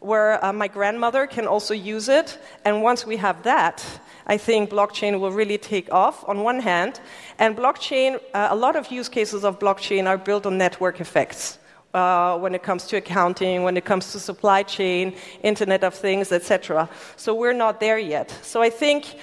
where 0.00 0.44
uh, 0.44 0.52
my 0.52 0.66
grandmother 0.66 1.26
can 1.26 1.46
also 1.46 1.74
use 1.74 2.08
it, 2.08 2.38
and 2.64 2.82
once 2.82 3.06
we 3.06 3.16
have 3.16 3.42
that, 3.42 3.84
I 4.30 4.38
think 4.38 4.70
blockchain 4.70 5.18
will 5.18 5.32
really 5.32 5.58
take 5.58 5.92
off 5.92 6.16
on 6.28 6.44
one 6.44 6.60
hand. 6.60 7.00
And 7.40 7.56
blockchain, 7.56 8.20
uh, 8.32 8.46
a 8.52 8.54
lot 8.54 8.76
of 8.76 8.92
use 8.92 9.08
cases 9.08 9.44
of 9.44 9.58
blockchain 9.58 10.06
are 10.06 10.16
built 10.16 10.46
on 10.46 10.56
network 10.56 11.00
effects. 11.00 11.58
Uh, 11.92 12.38
when 12.38 12.54
it 12.54 12.62
comes 12.62 12.86
to 12.86 12.96
accounting, 12.96 13.64
when 13.64 13.76
it 13.76 13.84
comes 13.84 14.12
to 14.12 14.20
supply 14.20 14.62
chain, 14.62 15.12
Internet 15.42 15.82
of 15.82 15.94
Things, 15.94 16.30
etc. 16.30 16.88
So 17.16 17.34
we're 17.34 17.58
not 17.64 17.80
there 17.80 17.98
yet. 17.98 18.30
So 18.42 18.62
I 18.62 18.70
think, 18.70 19.16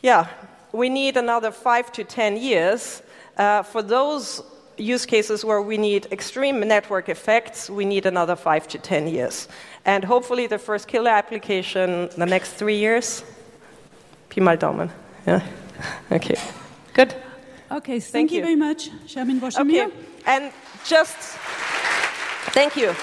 yeah, 0.00 0.28
we 0.70 0.88
need 0.88 1.16
another 1.16 1.50
five 1.50 1.90
to 1.92 2.04
ten 2.04 2.36
years 2.36 3.02
uh, 3.36 3.64
for 3.64 3.82
those 3.82 4.44
use 4.76 5.04
cases 5.06 5.44
where 5.44 5.60
we 5.60 5.76
need 5.76 6.06
extreme 6.12 6.60
network 6.60 7.08
effects. 7.08 7.68
We 7.68 7.84
need 7.84 8.06
another 8.06 8.36
five 8.36 8.68
to 8.68 8.78
ten 8.78 9.08
years, 9.08 9.48
and 9.84 10.04
hopefully 10.04 10.46
the 10.46 10.58
first 10.58 10.86
killer 10.86 11.10
application 11.10 11.90
in 12.14 12.20
the 12.20 12.26
next 12.26 12.52
three 12.52 12.78
years. 12.78 13.24
Pi 14.34 14.40
mal 14.40 14.56
Daumen. 14.56 14.90
Yeah. 15.26 15.42
Okay. 16.10 16.36
Good. 16.92 17.14
Okay. 17.70 18.00
Thank, 18.00 18.12
thank 18.12 18.32
you. 18.32 18.42
very 18.42 18.56
much, 18.56 18.90
Voshmgir. 19.40 19.86
Okay. 19.86 19.96
And 20.26 20.52
just 20.84 21.16
thank 22.52 22.76
you. 22.76 22.94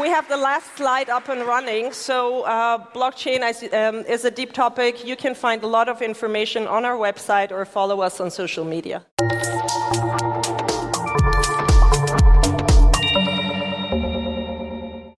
we 0.00 0.08
have 0.08 0.28
the 0.28 0.36
last 0.36 0.76
slide 0.76 1.10
up 1.10 1.28
and 1.28 1.42
running. 1.42 1.92
So, 1.92 2.42
uh, 2.42 2.78
blockchain 2.94 3.42
um, 3.74 4.04
is 4.06 4.24
a 4.24 4.30
deep 4.30 4.52
topic. 4.52 5.04
You 5.04 5.16
can 5.16 5.34
find 5.34 5.62
a 5.62 5.66
lot 5.66 5.88
of 5.88 6.00
information 6.00 6.66
on 6.66 6.84
our 6.84 6.96
website 6.96 7.50
or 7.50 7.64
follow 7.64 8.00
us 8.00 8.20
on 8.20 8.30
social 8.30 8.64
media. 8.64 9.04